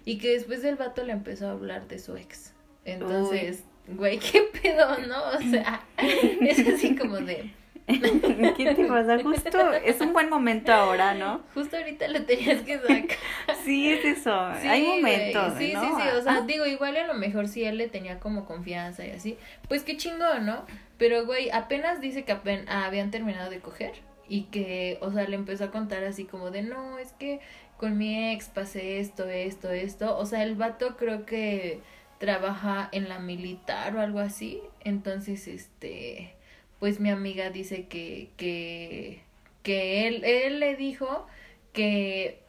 [0.04, 2.54] Y que después el vato le empezó a hablar de su ex.
[2.84, 5.22] Entonces, güey, qué pedo, ¿no?
[5.28, 7.52] O sea, es así como de,
[7.86, 9.22] ¿Qué te pasa?
[9.22, 11.42] Justo es un buen momento ahora, ¿no?
[11.54, 13.16] justo ahorita lo tenías que sacar.
[13.64, 14.52] Sí, es eso.
[14.60, 15.80] Sí, Hay momentos, Sí, ¿no?
[15.82, 16.08] sí, sí.
[16.18, 19.12] O sea, Ah, digo, igual a lo mejor si él le tenía como confianza y
[19.12, 19.38] así.
[19.68, 20.66] Pues qué chingón, ¿no?
[20.98, 23.92] Pero, güey, apenas dice que apen- ah, habían terminado de coger.
[24.28, 27.40] Y que, o sea, le empezó a contar así como de, no, es que
[27.78, 30.18] con mi ex pasé esto, esto, esto.
[30.18, 31.80] O sea, el vato creo que
[32.18, 34.60] trabaja en la militar o algo así.
[34.84, 36.34] Entonces, este,
[36.80, 39.22] pues mi amiga dice que, que,
[39.62, 41.26] que él, él le dijo
[41.72, 42.40] que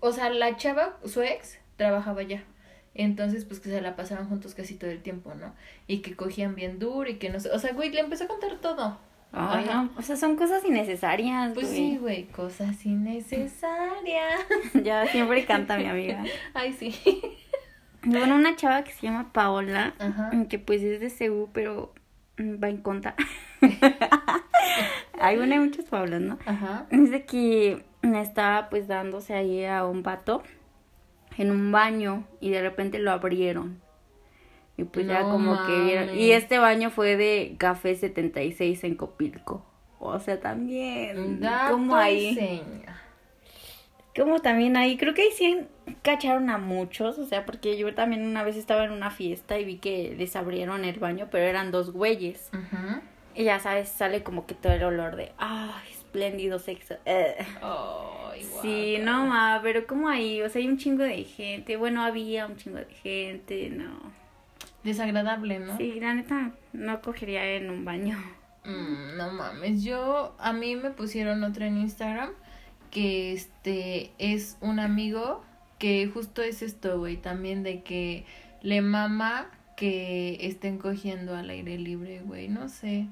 [0.00, 2.44] o sea, la chava, su ex, trabajaba allá.
[2.94, 5.54] Entonces, pues que se la pasaban juntos casi todo el tiempo, ¿no?
[5.86, 7.50] Y que cogían bien duro y que no sé.
[7.50, 8.98] O sea, güey, le empezó a contar todo.
[9.32, 9.82] Ay, Ajá.
[9.82, 11.76] no, o sea, son cosas innecesarias, Pues güey.
[11.76, 14.40] sí, güey, cosas innecesarias.
[14.82, 16.24] Ya siempre canta mi amiga.
[16.54, 16.94] Ay, sí.
[17.04, 20.30] Y Bueno, una chava que se llama Paola, Ajá.
[20.48, 21.92] que pues es de CU, pero
[22.38, 23.14] mm, va en contra.
[25.20, 26.38] Hay bueno, hay muchas Paolas, ¿no?
[26.44, 26.86] Ajá.
[26.90, 30.42] Dice que estaba pues dándose ahí a un vato
[31.38, 33.80] en un baño y de repente lo abrieron.
[34.78, 36.14] Y pues ya como que vieron.
[36.14, 39.64] Y este baño fue de Café 76 en Copilco.
[39.98, 41.40] O sea, también.
[41.40, 42.34] Dato como ahí.
[42.34, 43.02] seña.
[44.14, 44.96] Como también ahí.
[44.96, 45.66] Creo que ahí sí
[46.02, 47.18] cacharon a muchos.
[47.18, 50.36] O sea, porque yo también una vez estaba en una fiesta y vi que les
[50.36, 52.50] abrieron el baño, pero eran dos güeyes.
[52.52, 53.02] Ajá.
[53.34, 55.32] Y ya sabes, sale como que todo el olor de.
[55.38, 56.96] ¡Ay, espléndido sexo!
[57.04, 57.36] eh.
[57.62, 61.76] Ay, Sí, no, ma, pero como ahí, o sea, hay un chingo de gente.
[61.76, 64.25] Bueno, había un chingo de gente, no.
[64.86, 65.76] Desagradable, ¿no?
[65.76, 68.16] Sí, la neta, no cogería en un baño.
[68.64, 72.30] Mm, no mames, yo a mí me pusieron otra en Instagram
[72.92, 75.44] que este es un amigo
[75.80, 78.24] que justo es esto, güey, también de que
[78.62, 83.08] le mama que estén cogiendo al aire libre, güey, no sé,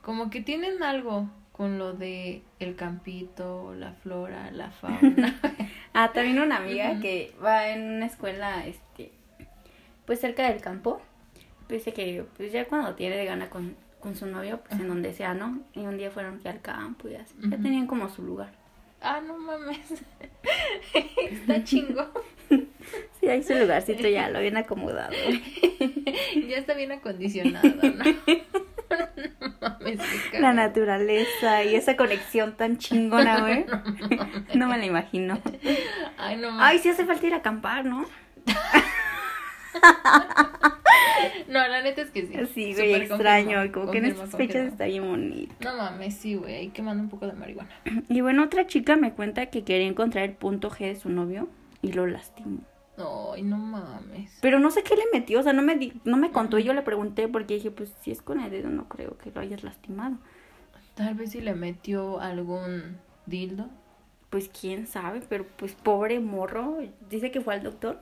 [0.00, 5.38] como que tienen algo con lo de el campito, la flora, la fauna.
[5.92, 9.10] Ah, también una amiga que va en una escuela, este,
[10.06, 11.02] pues cerca del campo.
[11.68, 15.12] Dice que, pues ya cuando tiene de gana con, con su novio, pues en donde
[15.12, 15.60] sea, ¿no?
[15.74, 17.34] Y un día fueron aquí al campo y así.
[17.42, 18.52] Ya tenían como su lugar.
[19.02, 19.78] ah, no mames.
[21.30, 22.10] Está chingo.
[23.20, 25.12] Sí, hay su lugarcito ya, lo bien acomodado.
[26.48, 28.04] ya está bien acondicionado, ¿no?
[29.50, 29.98] no mames,
[30.40, 33.66] La naturaleza y esa conexión tan chingona, güey.
[34.54, 35.38] No me la imagino.
[36.16, 36.66] Ay, no mames.
[36.66, 38.06] Ay, sí hace falta ir a acampar, ¿no?
[41.48, 42.32] No, la neta es que sí.
[42.54, 43.72] Sí, güey, Súper extraño.
[43.72, 45.54] Como que en estas fechas está bien bonito.
[45.60, 46.54] No mames, sí, güey.
[46.54, 47.70] Ahí quemando un poco de marihuana.
[48.08, 51.48] Y bueno, otra chica me cuenta que quería encontrar el punto G de su novio
[51.82, 52.60] y lo lastimó.
[53.32, 54.36] Ay, no mames.
[54.42, 56.64] Pero no sé qué le metió, o sea, no me, di- no me contó y
[56.64, 59.40] yo le pregunté porque dije, pues si es con el dedo no creo que lo
[59.40, 60.16] hayas lastimado.
[60.94, 63.68] Tal vez si le metió algún dildo.
[64.30, 68.00] Pues quién sabe, pero pues pobre morro, dice que fue al doctor.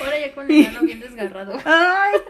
[0.00, 1.58] Ahora ya con el mano bien desgarrado.
[1.64, 2.20] Ay.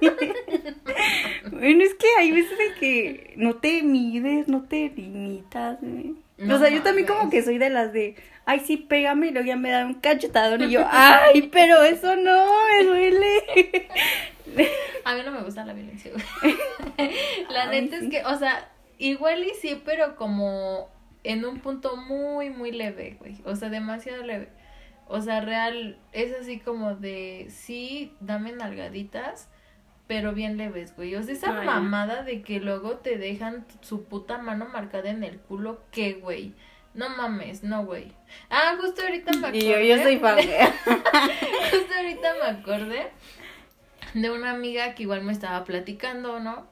[1.50, 5.78] bueno, es que hay veces de que no te mides, no te limitas.
[6.38, 9.30] No o sea, yo también como que soy de las de, ay, sí, pégame y
[9.30, 13.88] luego ya me da un cachetadón y yo, ay, pero eso no, me duele.
[15.04, 16.12] A mí no me gusta la violencia.
[17.50, 18.04] La Ay, neta sí.
[18.06, 20.88] es que, o sea, igual y sí, pero como
[21.24, 23.36] en un punto muy, muy leve, güey.
[23.44, 24.48] O sea, demasiado leve.
[25.08, 29.48] O sea, real, es así como de, sí, dame nalgaditas,
[30.06, 31.14] pero bien leves, güey.
[31.14, 31.66] O sea, esa Ay.
[31.66, 36.54] mamada de que luego te dejan su puta mano marcada en el culo, ¿qué, güey?
[36.94, 38.12] No mames, no, güey.
[38.50, 39.58] Ah, justo ahorita me acordé.
[39.58, 40.38] Y yo, yo soy fan.
[41.70, 43.12] Justo ahorita me acordé
[44.14, 46.66] de una amiga que igual me estaba platicando, ¿no?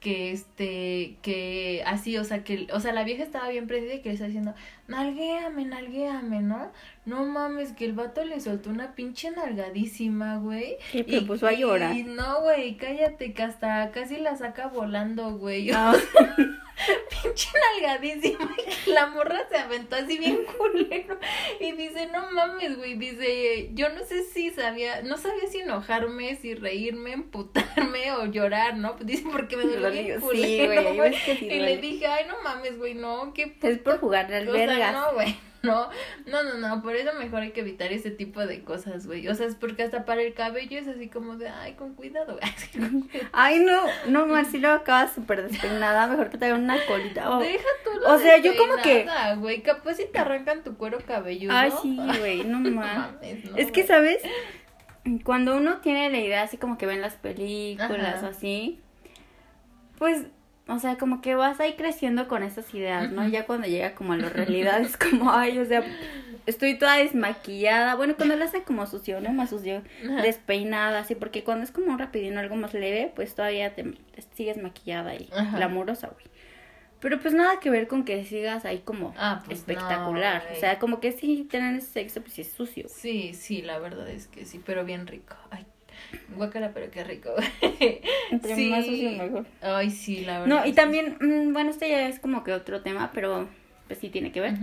[0.00, 4.00] Que este, que así, o sea, que, o sea, la vieja estaba bien prendida y
[4.00, 4.54] que le estaba diciendo,
[4.88, 6.72] nalguéame, nalguéame, ¿no?
[7.04, 10.76] No mames, que el vato le soltó una pinche nalgadísima, güey.
[10.90, 11.94] Sí, pero pues va a llorar.
[11.94, 15.70] Y no, güey, cállate, que hasta casi la saca volando, güey.
[15.70, 15.94] Ah,
[17.22, 18.56] pinche nalgadísima.
[18.86, 21.18] Y la morra se aventó así bien culero.
[21.60, 22.94] Y dice, no mames, güey.
[22.94, 28.76] Dice, yo no sé si sabía, no sabía si enojarme, si reírme, emputarme o llorar,
[28.76, 28.96] ¿no?
[29.00, 31.12] Dice, porque me dolió bien culero, güey.
[31.24, 34.46] que sí Y le dije, ay, no mames, güey, no, qué Es por jugarle al
[34.46, 34.92] vergas.
[34.92, 35.36] no, güey.
[35.62, 35.90] No,
[36.26, 39.28] no, no, no, por eso mejor hay que evitar ese tipo de cosas, güey.
[39.28, 42.38] O sea, es porque hasta para el cabello es así como de, ay, con cuidado,
[42.38, 43.02] güey.
[43.32, 47.09] Ay, no, no, Marcelo acaba súper despeinada, mejor que te haga una colita.
[47.14, 49.06] Deja tú lo O sea, yo como que-
[49.38, 51.52] güey, capaz si te arrancan tu cuero cabelludo.
[51.54, 53.44] Ay, sí, güey, no mames.
[53.50, 53.86] no, Es que.
[53.86, 54.22] ¿sabes?
[55.24, 58.26] Cuando uno tiene la idea así como que ven las películas Ajá.
[58.26, 58.78] o así,
[59.98, 60.26] pues,
[60.68, 63.26] o sea, como que vas ahí creciendo con esas ideas, ¿no?
[63.26, 65.82] Ya cuando llega como a la realidad es como, ay, o sea,
[66.46, 67.94] estoy toda desmaquillada.
[67.96, 69.32] Bueno, cuando la hace como sucio, ¿no?
[69.32, 69.82] Más sucio,
[70.22, 74.22] despeinada, así, porque cuando es como un rapidino, algo más leve, pues todavía te, te
[74.34, 75.56] sigues maquillada y Ajá.
[75.56, 76.26] glamurosa, güey.
[77.00, 80.46] Pero pues nada que ver con que sigas ahí como Ah, pues espectacular.
[80.52, 82.86] o sea, como que sí, tener sexo, pues sí es sucio.
[82.88, 85.34] Sí, sí, la verdad es que sí, pero bien rico.
[85.50, 85.64] Ay,
[86.36, 87.30] guácala, pero qué rico.
[88.30, 88.68] Entre sí.
[88.70, 89.46] más sucio, mejor.
[89.62, 90.60] Ay, sí, la verdad.
[90.62, 93.48] No, y también, mm, bueno, este ya es como que otro tema, pero
[93.86, 94.54] pues sí tiene que ver.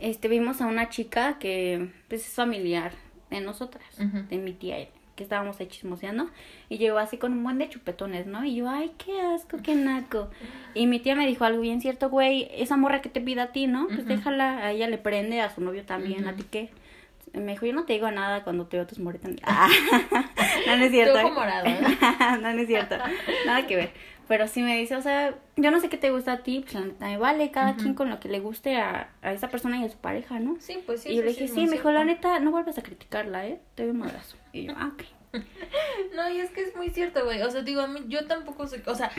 [0.00, 2.92] Este, vimos a una chica que pues es familiar
[3.30, 6.28] de nosotras, de mi tía, que estábamos ahí chismoseando,
[6.68, 8.44] y llegó así con un buen de chupetones, ¿no?
[8.44, 10.28] Y yo, ay, qué asco, qué naco.
[10.74, 13.52] Y mi tía me dijo algo bien cierto, güey, esa morra que te pide a
[13.52, 13.86] ti, ¿no?
[13.86, 16.70] Pues déjala, a ella le prende, a su novio también, ¿a ti qué?
[17.32, 19.32] Me dijo, yo no te digo nada cuando te veo tus moretas.
[19.42, 19.68] Ah,
[20.66, 21.18] no, no es cierto.
[21.18, 21.30] ¿eh?
[21.30, 21.80] morado, ¿eh?
[22.40, 22.96] no, no es cierto.
[23.46, 23.90] Nada que ver.
[24.26, 26.74] Pero sí me dice, o sea, yo no sé qué te gusta a ti, pues
[26.74, 29.78] la neta me vale, cada quien con lo que le guste a, a esa persona
[29.78, 30.56] y a su pareja, ¿no?
[30.60, 31.10] Sí, pues sí.
[31.10, 33.60] y yo le dije, sí, me dijo, la neta, no vuelvas a criticarla, ¿eh?
[33.74, 34.36] Te doy un madrazo.
[34.52, 35.02] Y yo, ah, ok.
[36.14, 37.42] No, y es que es muy cierto, güey.
[37.42, 38.82] O sea, digo, a mí, yo tampoco soy.
[38.86, 39.10] O sea,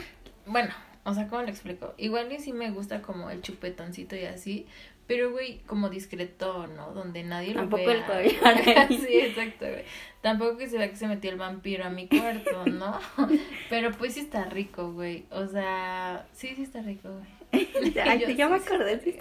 [0.46, 0.72] bueno,
[1.04, 1.94] o sea, ¿cómo lo explico?
[1.98, 4.66] Igual y sí me gusta como el chupetoncito y así.
[5.06, 6.92] Pero, güey, como discreto, ¿no?
[6.92, 7.94] Donde nadie lo Tampoco vea.
[7.94, 8.88] el collar.
[8.88, 9.84] sí, exacto, güey.
[10.20, 12.98] Tampoco que se vea que se metió el vampiro a mi cuarto, ¿no?
[13.70, 15.24] Pero pues sí está rico, güey.
[15.30, 17.68] O sea, sí, sí está rico, güey.
[18.04, 19.00] Ay, Yo ya me acordé.
[19.00, 19.16] sí,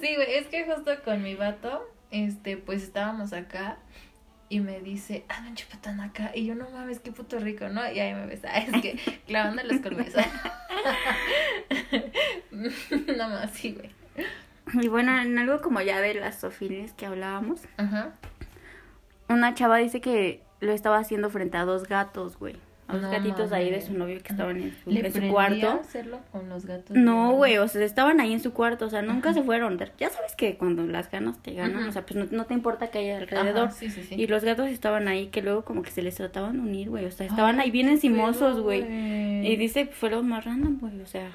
[0.00, 3.78] sí, güey, es que justo con mi vato, este, pues estábamos acá
[4.48, 6.32] y me dice, ah, un chupetón acá.
[6.34, 7.80] Y yo, no mames, qué puto rico, ¿no?
[7.92, 8.48] Y ahí me besa.
[8.58, 10.14] Es que clavando los colmillos.
[13.16, 13.90] Nada más, sí, güey.
[14.82, 18.14] Y bueno, en algo como ya de las sofines que hablábamos, Ajá.
[19.28, 22.56] una chava dice que lo estaba haciendo frente a dos gatos, güey.
[22.88, 25.28] A los No gatitos ahí de su novio que estaban en su, ¿Le en su
[25.32, 25.80] cuarto.
[25.80, 26.96] hacerlo con los gatos?
[26.96, 29.40] No, güey, o sea, estaban ahí en su cuarto, o sea, nunca Ajá.
[29.40, 29.76] se fueron.
[29.98, 32.92] Ya sabes que cuando las ganas te ganan, o sea, pues no, no te importa
[32.92, 33.72] que haya Ajá, alrededor.
[33.72, 34.14] sí, sí, sí.
[34.14, 37.04] Y los gatos estaban ahí que luego como que se les trataban de unir, güey,
[37.06, 38.84] o sea, estaban ahí bien encimosos, güey.
[39.44, 41.30] Y dice, fueron más random, güey, o sea,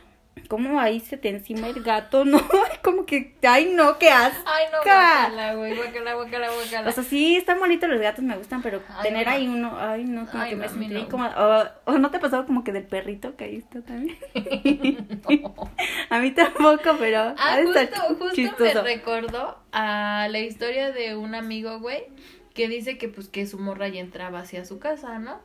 [0.48, 2.24] ¿cómo ahí se te encima el gato?
[2.32, 2.39] No,
[2.84, 4.41] como que, ay, no, qué asco.
[4.46, 6.89] Ay, no, Ca- guácala, güey, guácala, guácala, guácala.
[6.89, 9.32] O sea, sí, están bonitos los gatos, me gustan, pero Ay, tener no.
[9.34, 11.10] ahí uno, ay, no, como Ay, que no, me sentí no.
[11.10, 14.17] como, o, o no te ha pasado como que del perrito que ahí está también.
[16.10, 21.80] A mí tampoco, pero Ah, justo, justo me recordó a la historia de un amigo,
[21.80, 22.04] güey,
[22.54, 25.39] que dice que pues que su morra ya entraba hacia su casa, ¿no?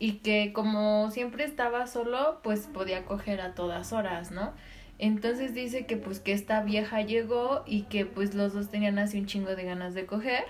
[0.00, 4.52] Y que como siempre estaba solo, pues podía coger a todas horas, ¿no?
[4.98, 9.20] Entonces dice que pues que esta vieja llegó y que pues los dos tenían así
[9.20, 10.44] un chingo de ganas de coger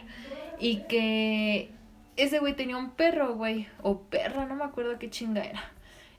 [0.58, 1.70] y que
[2.16, 5.62] ese güey tenía un perro, güey, o perra, no me acuerdo qué chinga era.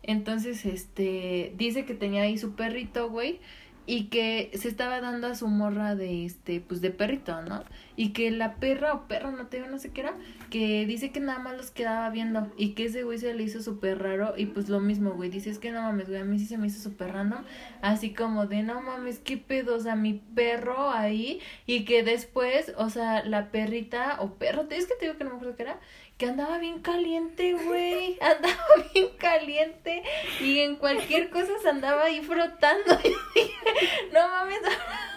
[0.03, 3.39] Entonces, este, dice que tenía ahí su perrito, güey,
[3.85, 7.63] y que se estaba dando a su morra de este pues de perrito, ¿no?
[7.95, 10.13] Y que la perra o perro, no te no sé qué era,
[10.49, 13.61] que dice que nada más los quedaba viendo y que ese güey se le hizo
[13.61, 16.39] súper raro y pues lo mismo, güey, dice es que no mames, güey, a mí
[16.39, 17.43] sí se me hizo súper random,
[17.81, 22.73] así como de no mames, qué pedo, o sea, mi perro ahí y que después,
[22.77, 25.63] o sea, la perrita o perro, es que te digo que no me acuerdo qué
[25.63, 25.79] era,
[26.21, 28.15] que andaba bien caliente, güey.
[28.21, 30.03] Andaba bien caliente
[30.39, 32.99] y en cualquier cosa se andaba ahí frotando.
[33.03, 34.59] Y dije, no mames.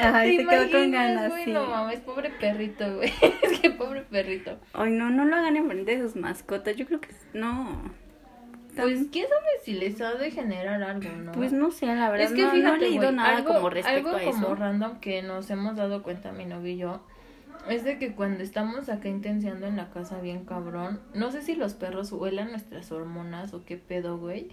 [0.00, 1.44] Ay, ¿Te se quedó con ganas, güey?
[1.44, 1.52] sí.
[1.52, 3.12] No mames, pobre perrito, güey.
[3.42, 4.58] Es que pobre perrito.
[4.72, 6.76] Ay, no, no lo hagan enfrente de sus mascotas.
[6.76, 7.82] Yo creo que no.
[8.76, 11.32] Pues quién sabe si les ha de generar algo, ¿no?
[11.32, 12.26] Pues no sé, la verdad.
[12.26, 14.42] es que no, no fíjate, he leído güey, nada algo, como respecto algo a eso.
[14.42, 17.00] como random que nos hemos dado cuenta mi novio y yo
[17.68, 21.54] es de que cuando estamos acá intensiando en la casa bien cabrón, no sé si
[21.54, 24.48] los perros huelan nuestras hormonas o qué pedo, güey,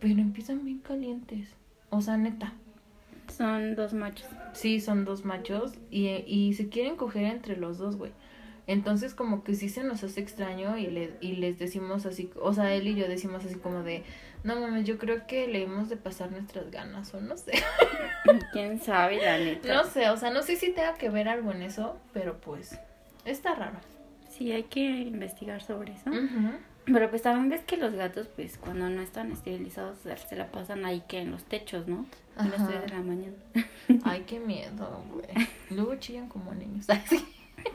[0.00, 1.54] pero empiezan bien calientes.
[1.90, 2.54] O sea, neta.
[3.30, 4.28] Son dos machos.
[4.52, 8.12] Sí, son dos machos y, y se quieren coger entre los dos, güey.
[8.66, 12.52] Entonces como que sí se nos hace extraño y, le, y les decimos así, o
[12.52, 14.04] sea, él y yo decimos así como de,
[14.44, 17.52] no mames, yo creo que le hemos de pasar nuestras ganas o no sé.
[18.52, 19.74] ¿Quién sabe, la neta?
[19.74, 22.78] No sé, o sea, no sé si tenga que ver algo en eso, pero pues
[23.24, 23.78] está raro.
[24.28, 26.10] Sí, hay que investigar sobre eso.
[26.86, 30.84] Pero pues también ves que los gatos, pues cuando no están esterilizados, se la pasan
[30.84, 32.06] ahí que en los techos, ¿no?
[32.40, 32.68] A las Ajá.
[32.68, 33.36] 3 de la mañana.
[34.04, 35.46] Ay, qué miedo, güey.
[35.70, 36.86] Luego chillan como niños.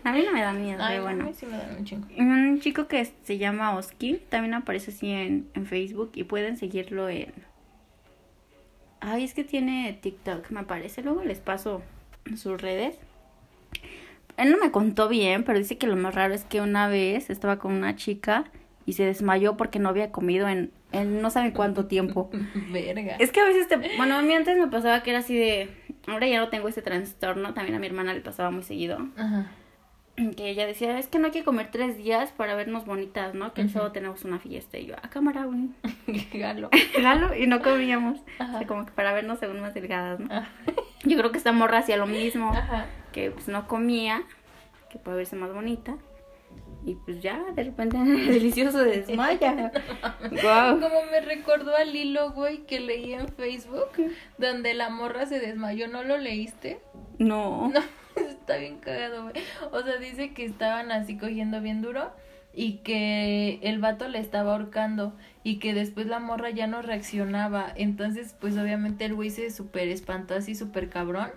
[0.04, 1.26] A mí no me da miedo, Ay, pero a bueno.
[1.26, 2.08] mí sí me dan un chingo.
[2.18, 7.08] Un chico que se llama Oski, también aparece así en, en Facebook y pueden seguirlo
[7.10, 7.34] en...
[9.00, 11.04] Ay, es que tiene TikTok, me parece.
[11.04, 11.84] Luego les paso
[12.36, 12.98] sus redes.
[14.38, 17.30] Él no me contó bien, pero dice que lo más raro es que una vez
[17.30, 18.46] estaba con una chica
[18.86, 20.72] y se desmayó porque no había comido en,
[21.02, 22.30] en no sabe cuánto tiempo.
[22.72, 23.16] Verga.
[23.20, 23.78] Es que a veces te...
[23.98, 25.70] Bueno, a mí antes me pasaba que era así de...
[26.08, 29.00] Ahora ya no tengo ese trastorno, también a mi hermana le pasaba muy seguido.
[29.18, 29.52] Ajá.
[30.38, 33.54] Que ella decía, es que no hay que comer tres días para vernos bonitas, ¿no?
[33.54, 34.78] Que el sábado tenemos una fiesta.
[34.78, 35.72] Y yo, a cámara, güey.
[36.34, 36.70] Galo.
[37.02, 38.20] Jalo, y no comíamos.
[38.40, 38.56] Ajá.
[38.56, 40.34] O sea, como que para vernos según más delgadas, ¿no?
[40.34, 40.48] Ajá.
[41.04, 42.50] Yo creo que esta morra hacía lo mismo.
[42.50, 42.86] Ajá.
[43.12, 44.24] Que pues no comía,
[44.90, 45.98] que para verse más bonita.
[46.86, 49.72] Y pues ya, de repente, delicioso desmaya.
[50.20, 53.90] Como me recordó al hilo, güey, que leí en Facebook,
[54.38, 56.80] donde la morra se desmayó, ¿no lo leíste?
[57.18, 57.72] No.
[58.18, 59.36] No, está bien cagado, güey.
[59.74, 62.14] O sea, dice que estaban así cogiendo bien duro
[62.54, 67.74] y que el vato le estaba ahorcando y que después la morra ya no reaccionaba.
[67.76, 71.30] Entonces, pues obviamente el güey se súper espantó así, súper cabrón.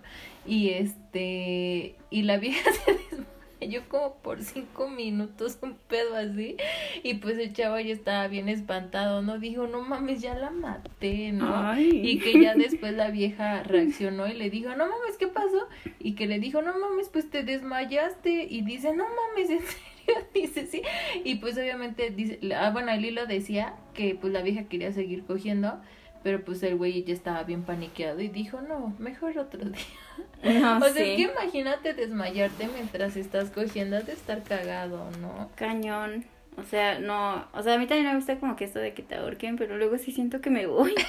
[0.47, 3.38] Y este, y la vieja se desmayó
[3.89, 6.57] como por cinco minutos, un pedo así.
[7.03, 9.39] Y pues el chavo ya estaba bien espantado, ¿no?
[9.39, 11.55] Dijo, no mames, ya la maté, ¿no?
[11.55, 12.01] Ay.
[12.03, 15.69] Y que ya después la vieja reaccionó y le dijo, no mames, ¿qué pasó?
[15.99, 18.47] Y que le dijo, no mames, pues te desmayaste.
[18.49, 19.99] Y dice, no mames, ¿en serio?
[20.35, 20.83] Dice, sí.
[21.25, 25.25] Y pues obviamente, dice, ah, bueno, el hilo decía que pues la vieja quería seguir
[25.25, 25.81] cogiendo.
[26.23, 30.61] Pero pues el güey ya estaba bien paniqueado y dijo, no, mejor otro día.
[30.61, 35.51] No o sea, es que imagínate desmayarte mientras estás cogiendo, has de estar cagado, ¿no?
[35.55, 36.25] Cañón.
[36.57, 37.47] O sea, no.
[37.53, 39.77] O sea, a mí también me gusta como que esto de que te ahorquen, pero
[39.77, 40.95] luego sí siento que me voy.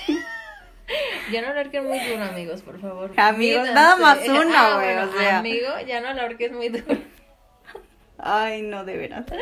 [1.32, 3.12] Ya no la ahorques muy duro, amigos, por favor.
[3.18, 3.74] Amigos, Mídanse.
[3.74, 5.40] nada más uno, Ah, güey, bueno, o sea.
[5.40, 6.98] Amigo, ya no ahorques muy duro.
[8.22, 9.26] Ay, no, de veras.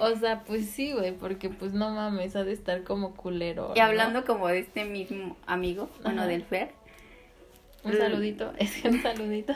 [0.00, 3.72] O sea, pues sí, güey, porque pues no mames, ha de estar como culero.
[3.74, 3.84] Y ¿no?
[3.86, 6.28] hablando como de este mismo amigo, bueno, Ajá.
[6.30, 6.72] del Fer,
[7.82, 9.54] Un saludito, es que un saludito.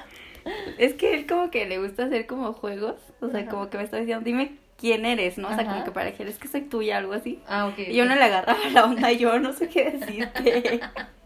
[0.79, 3.51] es que él como que le gusta hacer como juegos, o sea, Ajá.
[3.51, 5.49] como que me está diciendo, dime quién eres, ¿no?
[5.49, 5.73] O sea, Ajá.
[5.73, 7.43] como que para que es que soy tuya, algo así.
[7.47, 7.79] Ah, ok.
[7.89, 10.81] Y yo no le agarraba la onda, yo no sé qué decirte.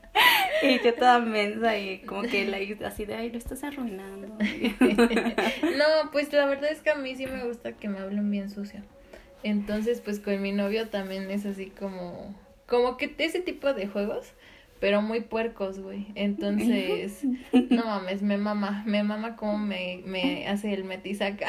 [0.63, 4.29] y yo toda mensa y como que la así de, ay, lo estás arruinando.
[4.39, 8.51] no, pues la verdad es que a mí sí me gusta que me hablen bien
[8.51, 8.83] sucio.
[9.43, 12.35] Entonces, pues con mi novio también es así como,
[12.67, 14.33] como que ese tipo de juegos,
[14.81, 16.07] pero muy puercos, güey.
[16.15, 21.47] Entonces, no mames, me mama, me mama como me, me hace el metisaca.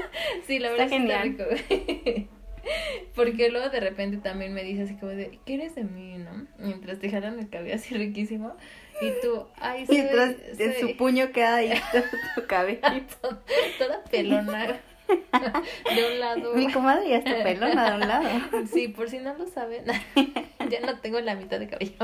[0.46, 2.37] sí, la verdad Está es que está rico, güey.
[3.14, 6.46] Porque luego de repente también me dice así como de, ¿quieres de mí, no?
[6.58, 8.56] Mientras te jalan el cabello así riquísimo.
[9.00, 11.72] Y tú, ay, soy, Mientras en soy- su puño queda ahí
[12.34, 12.80] tu cabello.
[13.20, 13.40] toda,
[13.78, 14.66] toda pelona
[15.06, 16.54] de un lado.
[16.54, 18.28] Mi comadre ya está pelona de un lado.
[18.72, 19.84] Sí, por si no lo saben,
[20.68, 21.94] ya no tengo la mitad de cabello.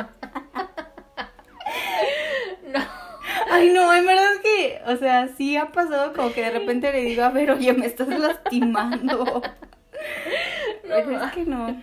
[3.50, 6.92] Ay, no, en verdad es que, o sea, sí ha pasado como que de repente
[6.92, 9.42] le digo, a ver, oye, me estás lastimando.
[10.84, 11.82] Es que no.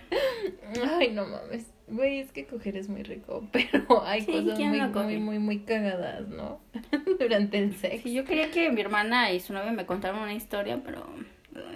[0.98, 1.66] Ay, no mames.
[1.88, 5.18] Güey, es que coger es muy rico, pero hay Sí, cosas ¿quién muy, no muy,
[5.18, 6.60] muy, muy cagadas, ¿no?
[7.18, 8.04] Durante el sexo.
[8.04, 11.04] Sí, yo quería que mi hermana y su novio me contaran una historia, pero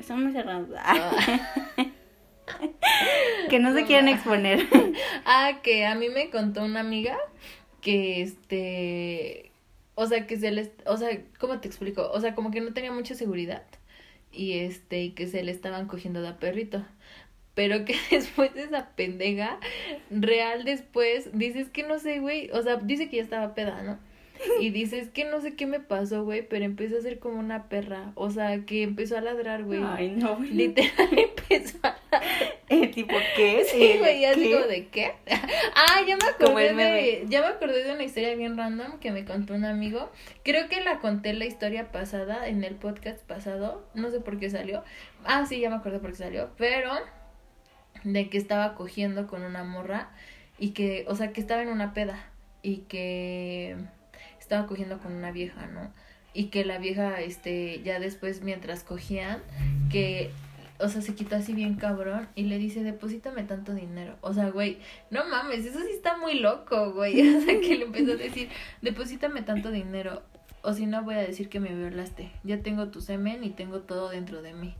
[0.06, 0.68] son muy cerrados.
[3.50, 4.66] que no se No quieren exponer.
[5.24, 7.16] Ah, que a mí me contó una amiga
[7.80, 9.52] que este,
[9.94, 12.10] o sea, que se les, o sea, ¿cómo te explico?
[12.10, 13.62] O sea, como que no tenía mucha seguridad
[14.36, 16.84] y este, y que se le estaban cogiendo de perrito.
[17.54, 19.58] Pero que después de esa pendeja,
[20.10, 23.98] real después, dices que no sé, güey, o sea, dice que ya estaba peda, ¿no?
[24.60, 27.68] Y dices que no sé qué me pasó, güey, pero empezó a ser como una
[27.68, 29.82] perra, o sea, que empezó a ladrar, güey.
[29.84, 30.36] Ay, no.
[30.36, 30.50] güey.
[30.50, 31.96] Literal empezó a
[32.68, 33.64] Eh, tipo, ¿qué?
[33.64, 35.12] Sí, güey, ya como de qué.
[35.74, 39.24] Ah, ya me acordé de, ya me acordé de una historia bien random que me
[39.24, 40.10] contó un amigo.
[40.42, 44.48] Creo que la conté la historia pasada en el podcast pasado, no sé por qué
[44.50, 44.82] salió.
[45.24, 46.92] Ah, sí, ya me acordé por qué salió, pero
[48.04, 50.10] de que estaba cogiendo con una morra
[50.58, 52.30] y que, o sea, que estaba en una peda
[52.62, 53.76] y que
[54.46, 55.92] estaba cogiendo con una vieja, ¿no?
[56.32, 59.40] Y que la vieja, este, ya después mientras cogían,
[59.90, 60.30] que,
[60.78, 64.16] o sea, se quitó así bien cabrón y le dice, deposítame tanto dinero.
[64.20, 64.78] O sea, güey,
[65.10, 67.20] no mames, eso sí está muy loco, güey.
[67.36, 68.48] O sea, que le empezó a decir,
[68.82, 70.22] deposítame tanto dinero.
[70.62, 72.30] O si no, voy a decir que me violaste.
[72.44, 74.74] Ya tengo tu semen y tengo todo dentro de mí.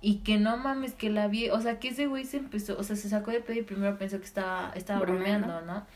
[0.00, 2.82] Y que no mames, que la vi, o sea, que ese güey se empezó, o
[2.84, 5.46] sea, se sacó de pedo y primero pensó que estaba, estaba Bromeando.
[5.48, 5.86] bromeando, ¿no?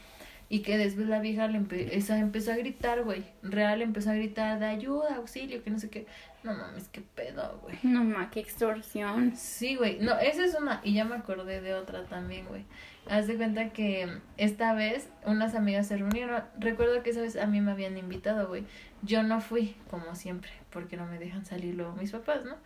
[0.53, 3.25] Y que después la vieja le empe- esa empezó a gritar, güey.
[3.43, 6.07] Real empezó a gritar de ayuda, auxilio, que no sé qué.
[6.45, 7.79] No mames, qué pedo, güey.
[7.85, 9.35] No, ma, qué extorsión.
[9.35, 9.99] Sí, güey.
[10.01, 10.83] No, esa es una.
[10.85, 12.67] Y ya me acordé de otra también, güey.
[13.09, 16.45] Haz de cuenta que esta vez unas amigas se reunieron.
[16.59, 18.65] Recuerdo que esa vez a mí me habían invitado, güey.
[19.01, 22.57] Yo no fui, como siempre, porque no me dejan salir luego mis papás, ¿no?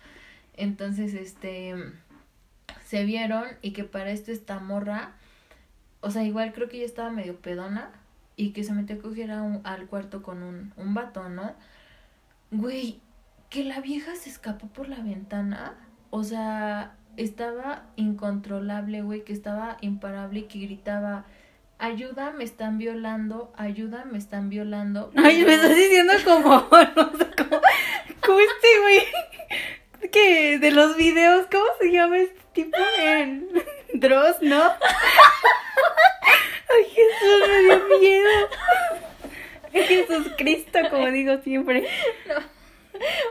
[0.57, 1.72] Entonces, este.
[2.84, 5.12] Se vieron y que para esto esta morra.
[6.07, 7.90] O sea, igual creo que ella estaba medio pedona.
[8.36, 11.54] Y que se metió a coger al cuarto con un, un vato, ¿no?
[12.50, 13.00] Güey,
[13.48, 15.74] que la vieja se escapó por la ventana.
[16.11, 21.24] O sea, estaba incontrolable, güey, que estaba imparable y que gritaba,
[21.78, 25.11] ayuda, me están violando, ayuda, me están violando.
[25.16, 27.16] Ay, me estás diciendo como, no
[28.38, 32.78] este güey que de los videos, ¿cómo se llama este tipo?
[33.00, 33.48] En
[33.94, 34.72] Dross, ¿no?
[37.27, 38.49] Jesús, me dio miedo.
[39.72, 41.87] Jesús Cristo, como digo siempre.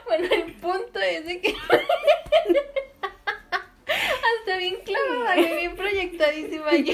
[0.06, 1.56] Bueno, el punto es de que...
[3.88, 6.93] Hasta bien clavada, bien proyectadísima yo.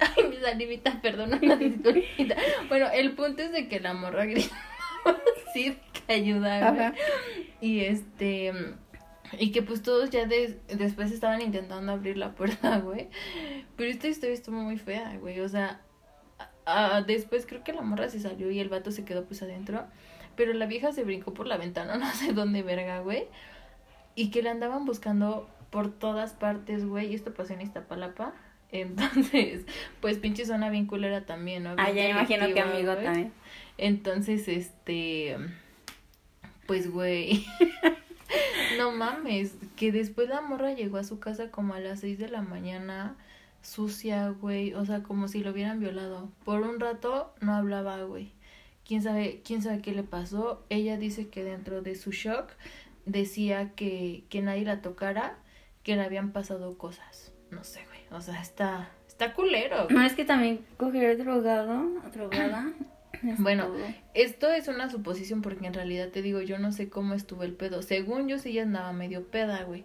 [0.00, 2.36] Ay, mi salivita, perdona una disculpita.
[2.68, 4.54] Bueno, el punto es de que la morra gritó
[5.48, 6.68] así de que ayuda.
[6.68, 6.94] Ajá.
[7.60, 8.52] Y este.
[9.38, 13.08] Y que pues todos ya des- después estaban intentando abrir la puerta, güey.
[13.76, 15.40] Pero esta historia estuvo muy fea, güey.
[15.40, 15.80] O sea,
[16.64, 19.42] a- a- después creo que la morra se salió y el vato se quedó pues
[19.42, 19.84] adentro.
[20.36, 23.24] Pero la vieja se brincó por la ventana, no sé dónde verga, güey.
[24.14, 27.12] Y que la andaban buscando por todas partes, güey.
[27.12, 28.34] Y esto pasó en Iztapalapa.
[28.70, 29.64] Entonces,
[30.00, 31.74] pues pinche zona bien culera también, ¿no?
[31.78, 33.04] Ah, ya imagino que amigo güey.
[33.04, 33.32] también.
[33.78, 35.36] Entonces, este,
[36.66, 37.46] pues, güey,
[38.76, 42.28] no mames, que después la morra llegó a su casa como a las seis de
[42.28, 43.16] la mañana,
[43.62, 46.30] sucia, güey, o sea, como si lo hubieran violado.
[46.44, 48.32] Por un rato no hablaba, güey.
[48.84, 50.64] ¿Quién sabe, quién sabe qué le pasó?
[50.70, 52.50] Ella dice que dentro de su shock
[53.04, 55.38] decía que, que nadie la tocara,
[55.82, 57.32] que le habían pasado cosas.
[57.50, 59.84] No sé, güey, o sea, está, está culero.
[59.84, 59.96] güey.
[59.96, 62.72] No, es que también coger drogado, drogada.
[63.26, 63.78] es Bueno, todo.
[64.14, 67.52] Esto es una suposición porque en realidad te digo, yo no sé cómo estuvo el
[67.52, 67.82] pedo.
[67.82, 69.84] Según yo sí ya andaba medio peda, güey.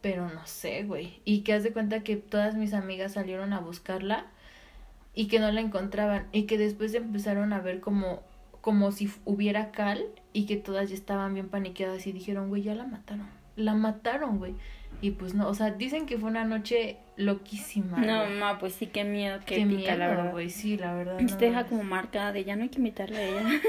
[0.00, 1.20] Pero no sé, güey.
[1.24, 4.26] Y que haz de cuenta que todas mis amigas salieron a buscarla
[5.14, 6.28] y que no la encontraban.
[6.32, 8.22] Y que después empezaron a ver como,
[8.60, 12.74] como si hubiera cal y que todas ya estaban bien paniqueadas y dijeron, güey, ya
[12.74, 13.28] la mataron.
[13.56, 14.54] La mataron, güey.
[15.00, 17.98] Y pues no, o sea, dicen que fue una noche loquísima.
[17.98, 20.32] No, ma, pues sí, qué miedo, qué, Qué pica, la miedo, verdad.
[20.32, 20.50] güey.
[20.50, 21.20] Sí, la verdad.
[21.20, 23.42] No te deja como marcada de ya no hay que invitarle a ella.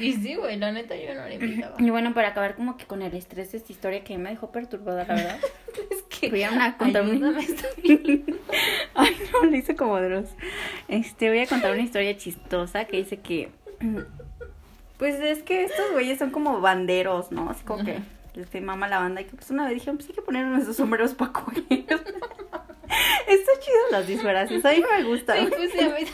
[0.00, 1.74] Y sí, güey, la neta yo no la invitaba.
[1.78, 4.50] Y bueno, para acabar como que con el estrés de esta historia que me dejó
[4.50, 5.38] perturbada, la verdad.
[5.90, 6.30] Es que.
[6.30, 7.34] Voy a contar una-.
[8.94, 10.28] Ay, no, le hice como Dross.
[10.88, 13.50] Este, voy a contar una historia chistosa que dice que.
[13.80, 13.98] mm,
[14.98, 17.50] Pues es que estos güeyes son como banderos, ¿no?
[17.50, 17.98] Así como que.
[18.34, 20.46] Les te mama la banda y que pues una vez dijeron, pues hay que poner
[20.46, 21.64] nuestros sombreros para coger.
[23.26, 25.36] Está chido los disfraces, a mí me gusta.
[25.36, 26.06] Sí, pues sí, a mí,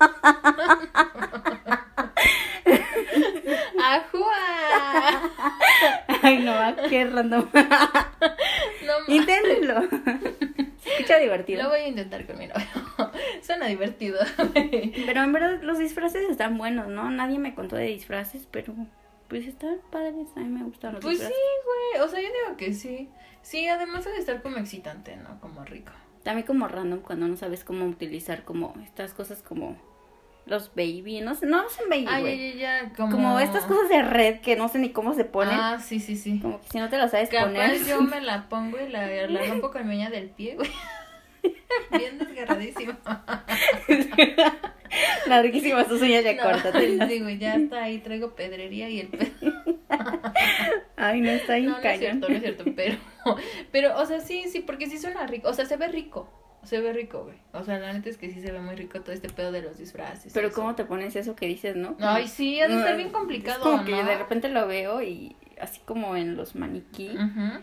[3.82, 4.32] ¡Ajua!
[6.22, 7.48] Ay, no, ah, qué random.
[8.84, 9.82] No Inténtenlo.
[10.84, 11.62] Escucha divertido.
[11.62, 12.66] Lo voy a intentar con mi novio.
[13.42, 14.18] Suena divertido.
[15.06, 17.10] Pero en verdad los disfraces están buenos, ¿no?
[17.10, 18.74] Nadie me contó de disfraces, pero
[19.28, 20.28] pues están padres.
[20.36, 22.04] A mí me gustan los Pues sí, güey.
[22.04, 23.08] O sea, yo digo que sí.
[23.42, 25.40] Sí, además de estar como excitante, ¿no?
[25.40, 25.92] Como rico.
[26.22, 29.76] También como random cuando no sabes cómo utilizar como estas cosas como
[30.46, 32.92] los baby, no sé, no son baby, Ay, güey.
[32.96, 33.10] como...
[33.12, 35.54] Como estas cosas de red que no sé ni cómo se ponen.
[35.58, 36.38] Ah, sí, sí, sí.
[36.40, 37.84] Como que si no te las sabes Capaz poner.
[37.84, 40.70] yo me la pongo y la, la rompo con mi uña del pie, güey.
[41.90, 42.98] Bien desgarradísima.
[45.26, 47.08] Larguísimas tus uñas ya No, córtate.
[47.08, 49.32] sí, güey, ya está ahí, traigo pedrería y el pedo.
[50.96, 52.96] Ay, no está bien No, no es cierto, no es cierto, pero,
[53.72, 56.28] pero, o sea, sí, sí, porque sí suena rico, o sea, se ve rico,
[56.62, 57.36] se ve rico, güey.
[57.52, 59.62] O sea, la neta es que sí se ve muy rico todo este pedo de
[59.62, 60.32] los disfraces.
[60.32, 60.56] Pero eso.
[60.56, 61.96] ¿cómo te pones eso que dices, no?
[62.00, 65.36] Ay, sí, ha de estar bien complicado, Es como que de repente lo veo y
[65.60, 67.10] así como en los maniquí.
[67.10, 67.60] Ujú.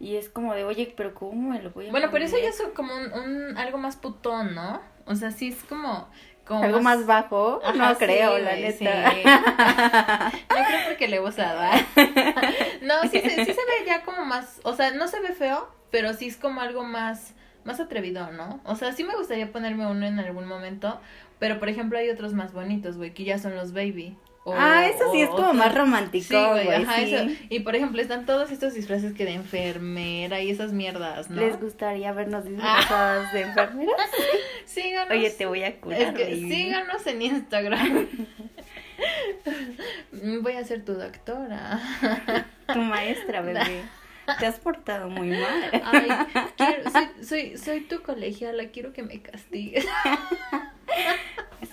[0.00, 2.50] Y es como de, oye, pero ¿cómo me lo voy a Bueno, pero eso poner?
[2.50, 4.80] ya es como un, un- algo más putón, ¿no?
[5.04, 6.08] O sea, sí es como...
[6.46, 7.60] como Algo más bajo.
[7.62, 9.10] Ajá, no sí, creo, la neta.
[9.12, 9.22] sí.
[10.48, 11.60] No creo porque le he usado.
[11.60, 11.72] ¿ah?
[12.82, 15.68] No, sí, se- sí se ve ya como más, o sea, no se ve feo,
[15.90, 17.34] pero sí es como algo más,
[17.64, 18.60] más atrevido, ¿no?
[18.64, 20.98] O sea, sí me gustaría ponerme uno en algún momento,
[21.38, 24.16] pero por ejemplo hay otros más bonitos, güey, que ya son los baby.
[24.44, 27.14] O- ah, eso sí o es como más romántico, Sí, güey, ajá, sí.
[27.14, 27.26] eso.
[27.50, 31.40] Y por ejemplo, están todos estos disfraces que de enfermera y esas mierdas, ¿no?
[31.42, 34.10] ¿Les gustaría vernos disfrazadas de enfermeras?
[34.64, 35.10] Síganos.
[35.10, 36.48] Oye, te voy a curar, Es que baby.
[36.50, 38.08] síganos en Instagram.
[40.42, 41.80] Voy a ser tu doctora.
[42.72, 43.82] Tu maestra, bebé.
[44.38, 45.82] Te has portado muy mal.
[45.84, 46.08] Ay,
[46.56, 49.86] quiero- soy, soy, soy tu colegiala, quiero que me castigues.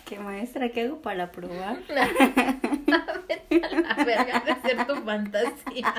[0.08, 1.80] Que, maestra, ¿qué hago para probar?
[1.90, 2.08] La
[4.06, 5.94] verga de ser tu fantasía.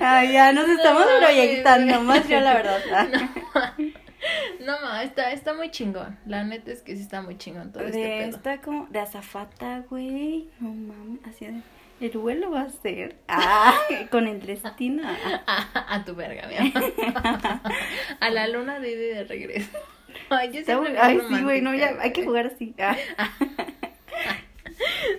[0.00, 2.06] Ay, ya nos estamos No, proyectando, güey.
[2.06, 3.08] más yo la verdad.
[4.60, 6.18] No, ma, está, está muy chingón.
[6.26, 8.36] La neta es que sí está muy chingón todo este De pedo.
[8.36, 10.50] esta como de azafata, güey.
[10.60, 11.62] No mames, así de.
[12.00, 13.16] El vuelo va a ser.
[13.28, 13.74] Ah,
[14.10, 15.02] con el destino.
[15.46, 16.92] A, a tu verga, mi amor.
[18.20, 19.78] A la luna de ida y de regreso.
[20.30, 22.74] Ay, yo siempre Ay, sí, güey, no, ya, hay que jugar así.
[22.78, 22.96] Ah.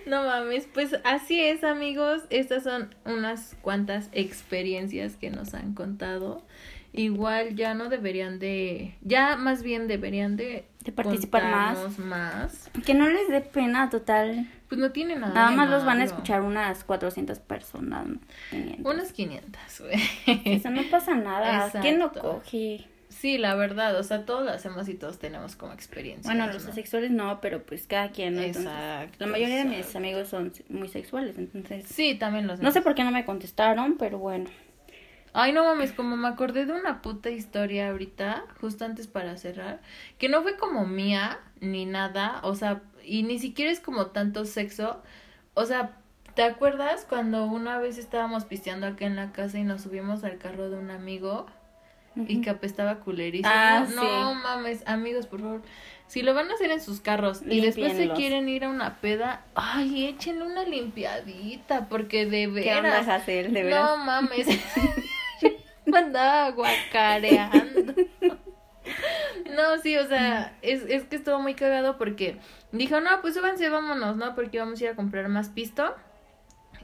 [0.05, 6.43] No mames, pues así es amigos, estas son unas cuantas experiencias que nos han contado.
[6.91, 12.71] Igual ya no deberían de, ya más bien deberían de, De participar más.
[12.85, 14.49] Que no les dé pena, total.
[14.69, 15.33] Pues no tiene nada.
[15.33, 18.07] Nada más los van a escuchar unas 400 personas.
[18.07, 18.19] ¿no?
[18.49, 18.93] 500.
[18.93, 20.45] Unas 500, güey.
[20.45, 21.71] Eso no pasa nada.
[21.81, 22.87] ¿Quién no coge?
[23.19, 26.31] Sí, la verdad, o sea, todos lo hacemos y todos tenemos como experiencia.
[26.33, 28.35] Bueno, los asexuales no, pero pues cada quien.
[28.35, 28.41] ¿no?
[28.41, 29.17] Entonces, Exacto.
[29.19, 31.85] la mayoría de mis amigos son muy sexuales, entonces.
[31.85, 34.49] Sí, también los No sé por qué no me contestaron, pero bueno.
[35.33, 39.81] Ay, no mames, como me acordé de una puta historia ahorita, justo antes para cerrar,
[40.17, 44.45] que no fue como mía ni nada, o sea, y ni siquiera es como tanto
[44.45, 45.03] sexo,
[45.55, 45.97] o sea,
[46.35, 50.37] ¿te acuerdas cuando una vez estábamos pisteando acá en la casa y nos subimos al
[50.37, 51.47] carro de un amigo
[52.27, 53.51] y que apestaba culerísimo?
[53.53, 54.39] Ah, no sí.
[54.43, 55.61] mames, amigos, por favor.
[56.07, 58.99] Si lo van a hacer en sus carros y después se quieren ir a una
[58.99, 63.07] peda, ay, échenle una limpiadita, porque de ¿Qué onda, veras.
[63.07, 63.53] Hazel?
[63.53, 63.97] De veras.
[63.97, 64.47] No mames.
[65.85, 67.93] Yo andaba guacareando.
[69.55, 72.37] No, sí, o sea, es, es que estuvo muy cagado porque
[72.71, 74.35] dijo, no, pues súbanse, vámonos, ¿no?
[74.35, 75.95] Porque vamos a ir a comprar más pisto.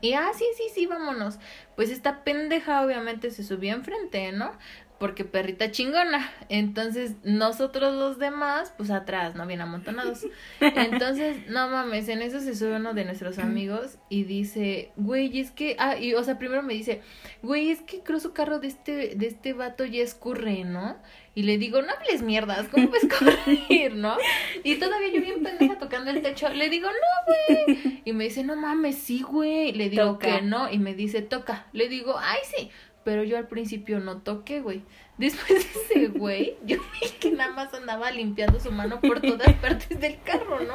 [0.02, 1.40] Y, ah, sí, sí, sí, vámonos.
[1.76, 4.52] Pues esta pendeja obviamente se subió enfrente, ¿no?
[5.00, 6.32] Porque perrita chingona.
[6.50, 9.46] Entonces, nosotros los demás, pues atrás, ¿no?
[9.46, 10.26] Bien amontonados.
[10.60, 15.52] Entonces, no mames, en eso se sube uno de nuestros amigos y dice, güey, es
[15.52, 17.02] que, ah, y, o sea, primero me dice,
[17.42, 20.98] güey, es que creo su carro de este, de este vato ya escurre, ¿no?
[21.38, 24.16] Y le digo, no hables mierdas, ¿cómo va a escurrir, no?
[24.64, 28.02] Y todavía yo bien pendeja tocando el techo, le digo, no, güey.
[28.06, 29.74] Y me dice, no mames, sí, güey.
[29.74, 30.38] Le digo Toca.
[30.38, 31.68] que no, y me dice, toca.
[31.74, 32.72] Le digo, ay, sí.
[33.06, 34.82] Pero yo al principio no toqué, güey.
[35.18, 39.98] Después ese güey, yo vi que nada más andaba limpiando su mano por todas partes
[40.02, 40.74] del carro, ¿no?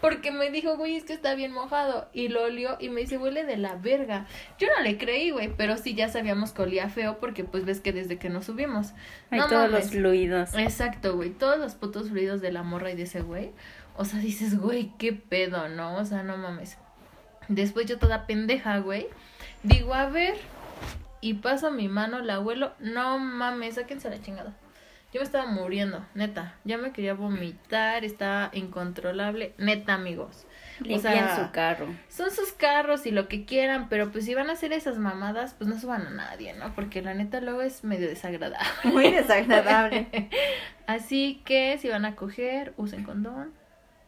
[0.00, 2.08] Porque me dijo, güey, es que está bien mojado.
[2.12, 4.26] Y lo olió y me dice, huele de la verga.
[4.60, 7.80] Yo no le creí, güey, pero sí ya sabíamos que olía feo porque pues ves
[7.80, 8.92] que desde que nos subimos.
[9.30, 9.86] Hay No todos mames.
[9.86, 10.54] los fluidos.
[10.54, 11.30] Exacto, güey.
[11.30, 13.50] Todos los putos fluidos de la morra y de ese güey.
[13.96, 15.96] O sea, dices, güey, qué pedo, ¿no?
[15.96, 16.76] O sea, no mames.
[17.48, 19.08] Después yo toda pendeja, güey.
[19.64, 20.34] Digo, a ver.
[21.20, 22.72] Y paso mi mano, la abuelo.
[22.78, 24.54] No mames, sáquense la chingada.
[25.12, 26.54] Yo me estaba muriendo, neta.
[26.62, 29.54] Ya me quería vomitar, estaba incontrolable.
[29.58, 30.46] Neta, amigos.
[30.78, 31.86] Limpian su carro.
[32.08, 35.54] Son sus carros y lo que quieran, pero pues si van a hacer esas mamadas,
[35.54, 36.72] pues no suban a nadie, ¿no?
[36.76, 38.68] Porque la neta luego es medio desagradable.
[38.84, 40.30] Muy desagradable.
[40.86, 43.52] Así que si van a coger, usen condón,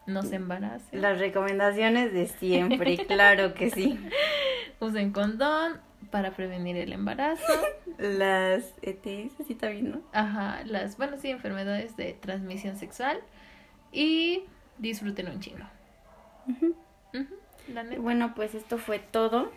[0.06, 1.02] no se embaracen.
[1.02, 3.98] Las recomendaciones de siempre, claro que sí.
[4.80, 7.42] Usen condón para prevenir el embarazo.
[7.98, 10.02] Las ETS, así también, ¿no?
[10.12, 13.20] Ajá, las, bueno, sí, enfermedades de transmisión sexual.
[13.92, 14.44] Y
[14.78, 15.64] disfruten un chingo.
[16.48, 16.74] Ujú,
[17.68, 18.00] la neta.
[18.00, 19.52] Bueno, pues esto fue todo.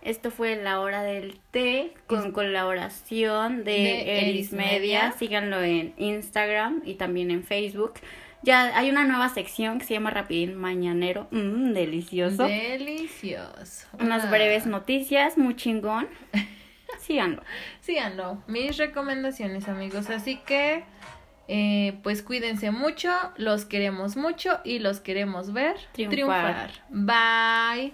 [0.00, 4.70] Esto fue la hora del té con colaboración de, De Eris Eris Media.
[4.72, 5.12] Media.
[5.12, 7.94] Síganlo en Instagram y también en Facebook.
[8.42, 11.28] Ya hay una nueva sección que se llama Rapidín Mañanero.
[11.30, 12.44] Mmm, delicioso.
[12.46, 13.86] Delicioso.
[14.00, 14.30] Unas Ah.
[14.30, 16.08] breves noticias, muy chingón.
[17.00, 17.42] Síganlo.
[17.80, 18.42] Síganlo.
[18.46, 20.10] Mis recomendaciones, amigos.
[20.10, 20.84] Así que,
[21.48, 23.10] eh, pues cuídense mucho.
[23.36, 26.10] Los queremos mucho y los queremos ver Triunfar.
[26.12, 26.70] triunfar.
[26.90, 27.92] Bye.